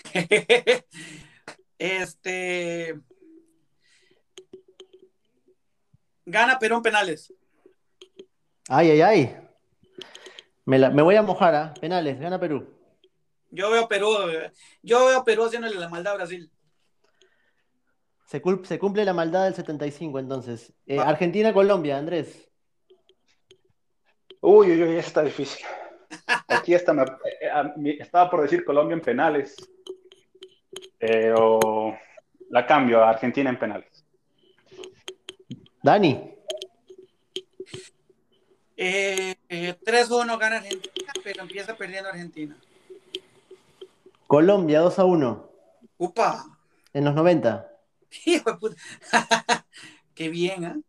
[1.79, 2.99] este
[6.25, 7.33] Gana Perú en penales.
[8.67, 9.37] Ay, ay, ay.
[10.65, 11.73] Me, voy a mojar, ¿ah?
[11.79, 12.67] Penales, gana Perú.
[13.49, 14.09] Yo veo Perú,
[14.83, 16.51] yo veo Perú haciéndole la maldad a Brasil.
[18.29, 20.71] Se, cumple la maldad del 75, entonces.
[20.85, 22.47] Eh, Argentina-Colombia, Andrés.
[24.39, 25.65] Uy, uy, uy, está difícil.
[26.47, 29.55] Aquí está, eh, estaba por decir Colombia en penales.
[30.99, 31.97] pero
[32.51, 34.05] la cambio a Argentina en penales.
[35.81, 36.35] Dani,
[38.77, 42.55] Eh, eh, 3-1 gana Argentina, pero empieza perdiendo Argentina.
[44.27, 45.49] Colombia 2 a 1
[45.97, 46.45] ¡Upa!
[46.93, 47.68] en los 90.
[48.25, 48.75] Hijo de puta.
[50.15, 50.79] Qué bien, ¿ah?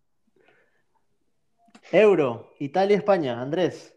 [1.92, 3.40] Euro, Italia, España.
[3.40, 3.94] Andrés,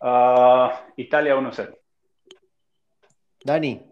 [0.00, 1.78] Ah, Italia 1-0.
[3.44, 3.82] Dani,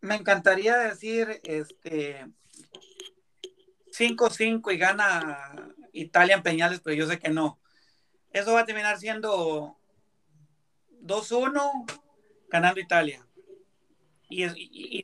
[0.00, 2.26] Me encantaría decir este
[3.90, 7.58] 5-5 y gana Italia en Peñales, pero yo sé que no.
[8.32, 9.76] Eso va a terminar siendo
[11.02, 11.84] 2-1
[12.48, 13.23] ganando Italia.
[14.28, 15.02] Y, es- y, y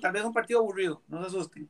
[0.00, 1.68] tal vez un partido aburrido, no se asusten.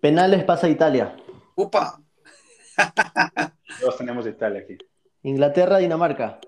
[0.00, 1.16] penales pasa Italia.
[1.54, 2.00] Upa,
[3.80, 4.76] Todos tenemos Italia aquí.
[5.22, 6.38] Inglaterra, Dinamarca.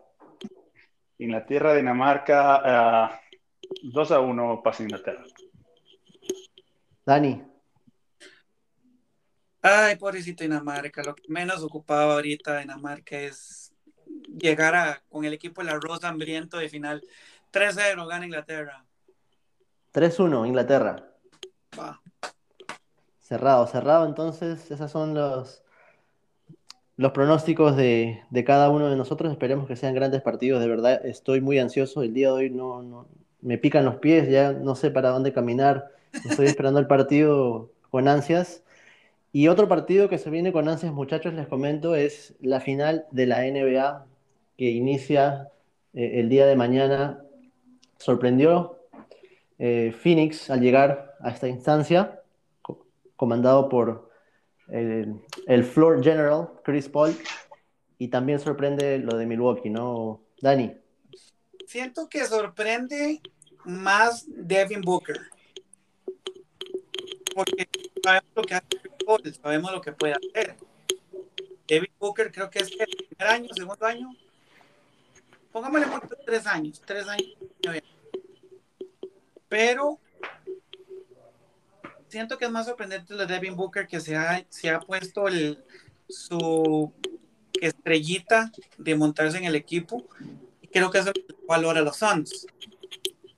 [1.18, 3.20] Inglaterra, Dinamarca, ah,
[3.82, 5.24] 2 a 1 pasa Inglaterra.
[7.06, 7.42] Dani,
[9.62, 13.72] ay, pobrecito Dinamarca, lo que menos ocupaba ahorita Dinamarca es
[14.36, 17.02] llegar a, con el equipo de la Rosa hambriento de final.
[17.60, 18.84] 3-0 gana Inglaterra.
[19.92, 21.08] 3-1, Inglaterra.
[21.78, 22.00] Va.
[23.20, 24.06] Cerrado, cerrado.
[24.06, 25.62] Entonces, esos son los,
[26.96, 29.32] los pronósticos de, de cada uno de nosotros.
[29.32, 30.60] Esperemos que sean grandes partidos.
[30.60, 32.02] De verdad, estoy muy ansioso.
[32.02, 33.06] El día de hoy no, no-
[33.40, 35.90] me pican los pies, ya no sé para dónde caminar.
[36.28, 38.62] Estoy esperando el partido con ansias.
[39.32, 43.26] Y otro partido que se viene con ansias, muchachos, les comento, es la final de
[43.26, 44.04] la NBA
[44.56, 45.48] que inicia
[45.94, 47.22] eh, el día de mañana.
[47.98, 48.78] Sorprendió
[49.58, 52.22] eh, Phoenix al llegar a esta instancia
[52.62, 52.86] co-
[53.16, 54.10] comandado por
[54.68, 55.14] el,
[55.46, 57.16] el floor general Chris Paul
[57.98, 60.20] y también sorprende lo de Milwaukee, ¿no?
[60.40, 60.76] Dani,
[61.66, 63.20] Siento que sorprende
[63.64, 65.18] más Devin Booker.
[67.34, 67.68] Porque
[68.02, 68.66] sabemos lo que hace
[69.04, 70.56] Paul, sabemos lo que puede hacer.
[71.66, 74.10] Devin Booker creo que es el primer año, segundo año.
[75.56, 75.86] Pongámosle
[76.26, 77.34] tres años, tres años.
[79.48, 79.98] Pero
[82.08, 85.28] siento que es más sorprendente lo de Devin Booker que se ha, se ha puesto
[85.28, 85.64] el,
[86.10, 86.92] su
[87.58, 90.06] estrellita de montarse en el equipo
[90.60, 91.12] y creo que eso
[91.48, 92.46] valora a los Suns.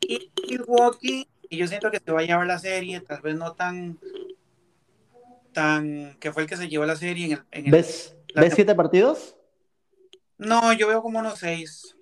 [0.01, 3.53] Y Milwaukee, y yo siento que se va a llevar la serie, tal vez no
[3.53, 3.97] tan,
[5.53, 7.45] tan, que fue el que se llevó la serie en el...
[7.53, 9.37] en ¿ves, ¿ves siete partidos?
[10.37, 11.95] no, yo veo como unos seis.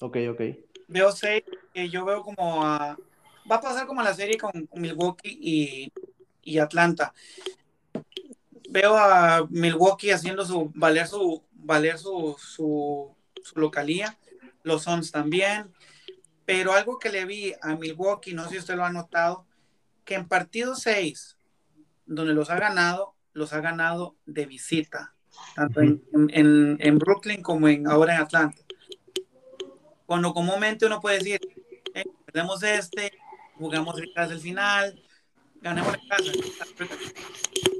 [0.00, 0.40] Ok, ok.
[0.88, 1.42] Veo seis,
[1.72, 2.96] que yo veo como a-
[3.50, 5.92] va a pasar como la serie con Milwaukee y,
[6.42, 7.12] y Atlanta.
[8.68, 14.16] Veo a Milwaukee haciendo su valer su valer su, su, su localía,
[14.62, 15.72] los Suns también.
[16.44, 19.46] Pero algo que le vi a Milwaukee, no sé si usted lo ha notado,
[20.04, 21.36] que en partido 6,
[22.06, 25.14] donde los ha ganado, los ha ganado de visita,
[25.56, 26.00] tanto en,
[26.32, 28.62] en- en Brooklyn como en, ahora en Atlanta.
[30.06, 31.40] Cuando comúnmente uno puede decir,
[31.94, 33.12] eh, perdemos este,
[33.58, 35.02] jugamos en casa el final,
[35.60, 36.32] ganemos en casa.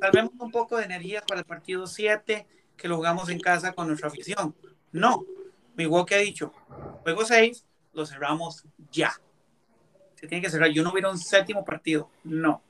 [0.01, 2.47] Salvemos un poco de energía para el partido 7,
[2.77, 4.55] que lo jugamos en casa con nuestra afición.
[4.93, 5.24] No,
[5.77, 6.53] Milwaukee ha dicho,
[7.03, 9.12] juego 6, lo cerramos ya.
[10.14, 10.70] Se tiene que cerrar.
[10.70, 12.11] Yo no hubiera un séptimo partido.
[12.24, 12.62] No.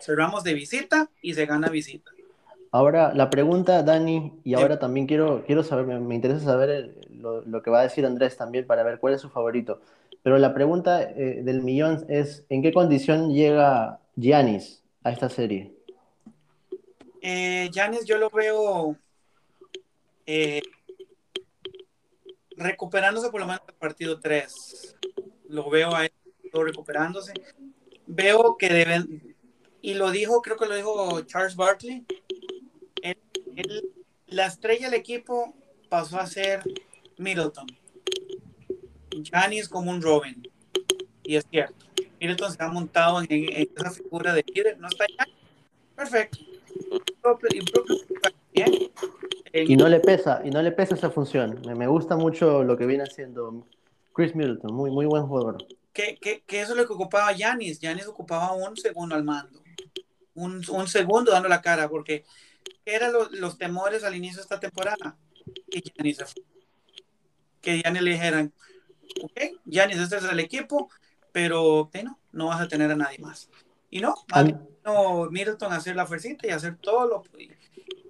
[0.00, 2.10] Cerramos de visita y se gana visita.
[2.72, 6.96] Ahora, la pregunta, Dani, y ahora también quiero, quiero saber, me, me interesa saber el-
[7.22, 9.80] lo, que va a decir Andrés también para ver cuál es su favorito.
[10.22, 15.74] Pero la pregunta eh, del millón es, ¿en qué condición llega Giannis a esta serie?
[17.20, 18.96] Eh, Giannis, yo lo veo
[20.26, 20.62] eh,
[22.56, 24.96] recuperándose por lo menos el partido 3.
[25.48, 26.12] Lo veo a él
[26.52, 27.32] recuperándose.
[28.06, 29.36] Veo que deben,
[29.80, 32.04] y lo dijo, creo que lo dijo Charles Barkley,
[34.26, 35.54] la estrella del equipo
[35.88, 36.62] pasó a ser
[37.18, 37.66] Middleton.
[39.22, 40.42] Giannis como un Robin.
[41.22, 41.74] Y es cierto.
[42.20, 44.78] Middleton se ha montado en, en esa figura de líder.
[44.78, 45.26] No está ya.
[45.94, 46.38] Perfecto.
[48.54, 51.60] Y Y no le pesa, y no le pesa esa función.
[51.66, 53.66] Me, me gusta mucho lo que viene haciendo
[54.14, 55.58] Chris Middleton, muy, muy buen jugador.
[55.92, 57.78] que, que- que eso es lo que ocupaba Yanis.
[57.80, 59.60] Yanis ocupaba un segundo al mando.
[60.34, 62.24] Un, un segundo dando la cara, porque
[62.86, 65.16] eran los, los temores al inicio de esta temporada.
[65.70, 66.42] Que Yanis se fue.
[67.62, 68.52] Que Yanis le dijeran,
[69.22, 70.90] ok, Yanis, este es el equipo,
[71.32, 73.48] pero eh, no, no vas a tener a nadie más.
[73.90, 77.22] Y no, An- no, Middleton a hacer la fuercita y hacer todo lo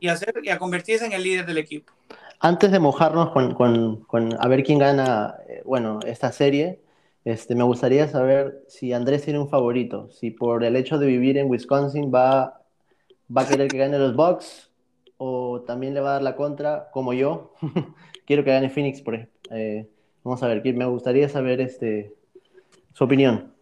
[0.00, 1.92] y hacer y a convertirse en el líder del equipo.
[2.40, 6.80] Antes de mojarnos con, con- con a ver quién gana bueno, esta serie.
[7.24, 11.38] Este, me gustaría saber si Andrés tiene un favorito, si por el hecho de vivir
[11.38, 12.61] en Wisconsin va,
[13.36, 14.70] va a querer que gane los Bucks
[15.18, 17.55] o también le va a dar la contra, como yo.
[18.26, 19.41] Quiero que gane Phoenix, por ejemplo.
[19.53, 19.86] Eh,
[20.24, 22.12] vamos a ver, me gustaría saber este,
[22.92, 23.53] su opinión.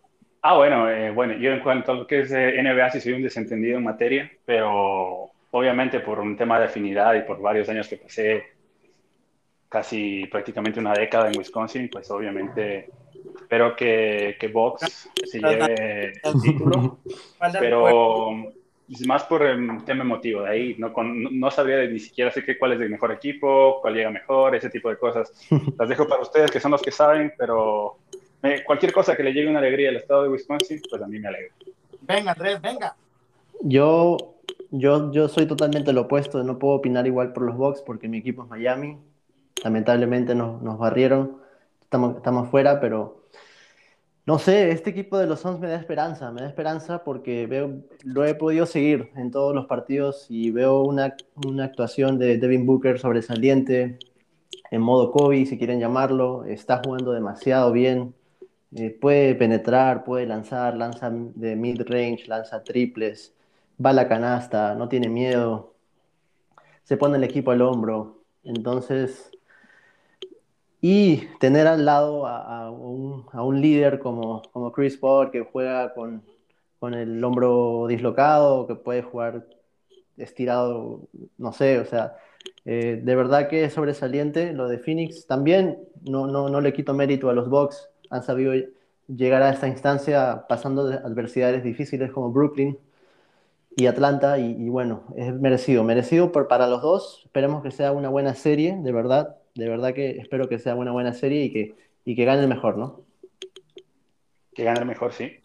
[0.43, 3.23] Ah, bueno, eh, bueno, yo en cuanto a lo que es NBA sí soy un
[3.23, 7.99] desentendido en materia, pero obviamente por un tema de afinidad y por varios años que
[7.99, 8.45] pasé,
[9.69, 12.89] casi prácticamente una década en Wisconsin, pues obviamente
[13.41, 16.99] espero que, que Box se lleve el título,
[17.59, 18.53] pero
[18.91, 22.59] es más por el tema emotivo, de ahí no, no, sabría ni siquiera sé qué,
[22.59, 25.33] cuál es el mejor equipo, cuál llega mejor, ese tipo de cosas.
[25.79, 27.99] Las dejo para ustedes que son los que saben, pero
[28.67, 31.29] cualquier cosa que le llegue una alegría al estado de Wisconsin, pues a mí me
[31.29, 31.55] alegra.
[32.01, 32.97] Venga, Andrés, venga.
[33.63, 34.37] Yo,
[34.71, 38.19] yo, yo soy totalmente lo opuesto, no puedo opinar igual por los Bucks porque mi
[38.19, 38.97] equipo es Miami.
[39.63, 41.37] Lamentablemente nos, nos barrieron,
[41.83, 43.20] estamos, estamos fuera, pero
[44.27, 47.83] no sé, este equipo de los Suns me da esperanza, me da esperanza porque veo,
[48.05, 51.17] lo he podido seguir en todos los partidos y veo una,
[51.47, 53.99] una actuación de Devin Booker sobresaliente,
[54.71, 58.15] en modo Kobe, si quieren llamarlo, está jugando demasiado bien,
[58.77, 63.35] eh, puede penetrar, puede lanzar, lanza de mid-range, lanza triples,
[63.85, 65.75] va a la canasta, no tiene miedo,
[66.85, 68.23] se pone el equipo al hombro.
[68.45, 69.31] Entonces,
[70.81, 76.23] y tener al lado a, un, líder como, como, Chris Paul que juega con,
[76.79, 79.47] con, el hombro dislocado, que puede jugar
[80.17, 81.09] estirado,
[81.39, 82.17] no sé, o sea,
[82.65, 85.27] eh, de verdad que es sobresaliente lo de Phoenix.
[85.27, 88.53] También no, no, no le quito mérito a los Bucks han sabido
[89.07, 92.79] llegar a esta instancia pasando de adversidades difíciles como Brooklyn
[93.77, 97.23] y Atlanta y, bueno, es merecido, merecido para los dos.
[97.25, 100.93] Esperemos que sea una buena serie, de verdad, de verdad que espero que sea una
[100.93, 101.75] buena serie y que,
[102.05, 103.05] y que gane el mejor, ¿no?
[104.55, 105.39] Que gane el mejor, sí.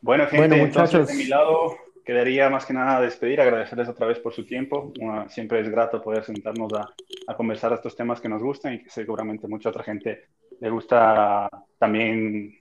[0.00, 1.08] Bueno, gente, bueno, muchachos.
[1.08, 4.92] de mi lado quedaría más que nada despedir, agradecerles otra vez por su tiempo.
[5.28, 6.92] siempre es grato poder sentarnos a,
[7.26, 10.26] a conversar estos temas que nos gustan y que seguramente mucha otra gente
[10.60, 11.48] le gusta
[11.78, 12.58] también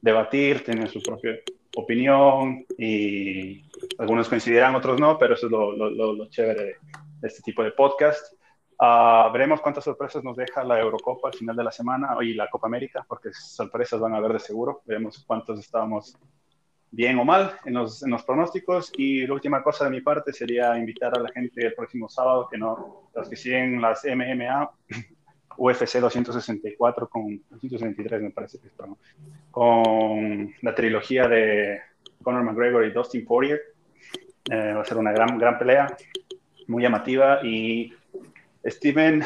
[0.00, 1.38] debatir, tener su propia
[1.76, 3.64] opinión y
[3.98, 6.76] algunos coincidirán, otros no, pero eso es lo, lo, chévere de,
[7.22, 8.34] este tipo de podcast.
[8.82, 12.48] Uh, veremos cuántas sorpresas nos deja la Eurocopa al final de la semana y la
[12.48, 14.80] Copa América, porque sorpresas van a haber de seguro.
[14.86, 16.16] Veremos cuántos estábamos
[16.90, 18.90] bien o mal en los, en los, pronósticos.
[18.96, 22.48] Y la última cosa de mi parte sería invitar a la gente el próximo sábado,
[22.50, 24.70] que no, los que siguen las MMA,
[25.58, 28.74] UFC 264 con 263 me parece que es,
[29.50, 31.80] con la trilogía de
[32.22, 33.60] Conor McGregor y Dustin Poirier.
[34.50, 35.94] Eh, va a ser una gran, gran pelea,
[36.66, 37.92] muy llamativa y
[38.64, 39.22] Steven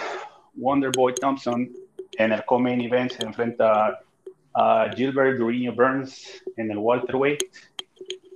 [0.56, 1.70] Wonderboy Thompson
[2.18, 4.00] en el co-main event se enfrenta
[4.54, 7.42] a Gilbert Durinho Burns en el welterweight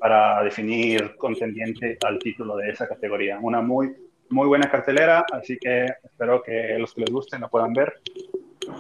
[0.01, 3.39] para definir contendiente al título de esa categoría.
[3.41, 3.95] Una muy
[4.31, 7.95] muy buena cartelera, así que espero que los que les gusten la puedan ver.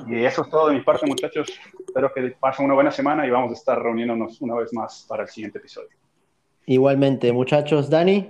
[0.07, 1.49] Y eso es todo de mi parte, muchachos.
[1.87, 5.23] Espero que pasen una buena semana y vamos a estar reuniéndonos una vez más para
[5.23, 5.89] el siguiente episodio.
[6.66, 7.89] Igualmente, muchachos.
[7.89, 8.29] Dani.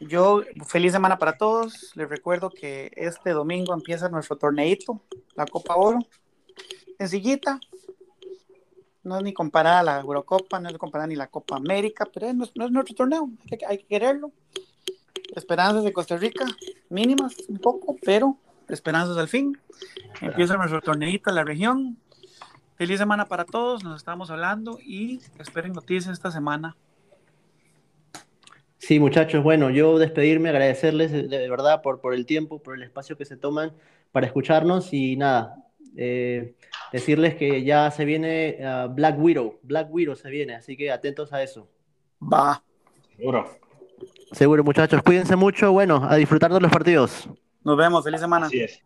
[0.00, 1.94] Yo, feliz semana para todos.
[1.94, 5.02] Les recuerdo que este domingo empieza nuestro torneito,
[5.34, 6.00] la Copa Oro.
[6.98, 7.60] Sencillita.
[9.02, 12.26] No es ni comparada a la Eurocopa, no es comparada ni la Copa América, pero
[12.26, 13.30] es, nuestro torneo.
[13.66, 14.32] hay que quererlo
[15.36, 16.44] esperanzas de Costa Rica,
[16.88, 18.36] mínimas un poco, pero
[18.68, 19.58] esperanzas al fin.
[20.20, 21.98] Empieza nuestro torneito en la región.
[22.76, 26.76] Feliz semana para todos, nos estamos hablando y esperen noticias esta semana.
[28.80, 33.16] Sí, muchachos, bueno, yo despedirme, agradecerles de, verdad por, por el tiempo, por el espacio
[33.16, 33.72] que se toman
[34.10, 35.56] para escucharnos y nada,
[35.96, 36.54] eh,
[36.90, 41.30] decirles que ya se viene uh, Black Widow, Black Widow se viene, así que atentos
[41.34, 41.68] a eso.
[42.20, 42.62] Va.
[43.16, 43.50] Seguro.
[44.32, 45.02] Seguro, muchachos.
[45.02, 45.72] Cuídense mucho.
[45.72, 47.28] Bueno, a disfrutar de los partidos.
[47.62, 48.02] Nos vemos.
[48.02, 48.46] Feliz semana.
[48.46, 48.82] Así es.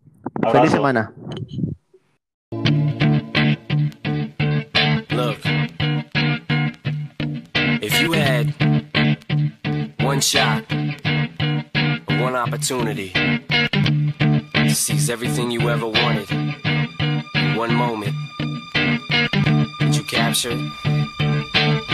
[0.52, 1.14] Feliz semana.
[10.14, 10.64] One shot,
[12.20, 16.30] one opportunity to seize everything you ever wanted,
[17.56, 18.14] one moment
[19.80, 20.60] that you captured,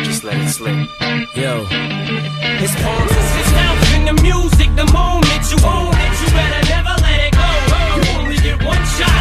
[0.05, 0.77] just let it slip.
[1.35, 1.65] Yo.
[2.61, 6.63] His palms is his house in the music, the moment you own it, you better
[6.69, 7.49] never let it go.
[7.97, 9.21] You only get one shot.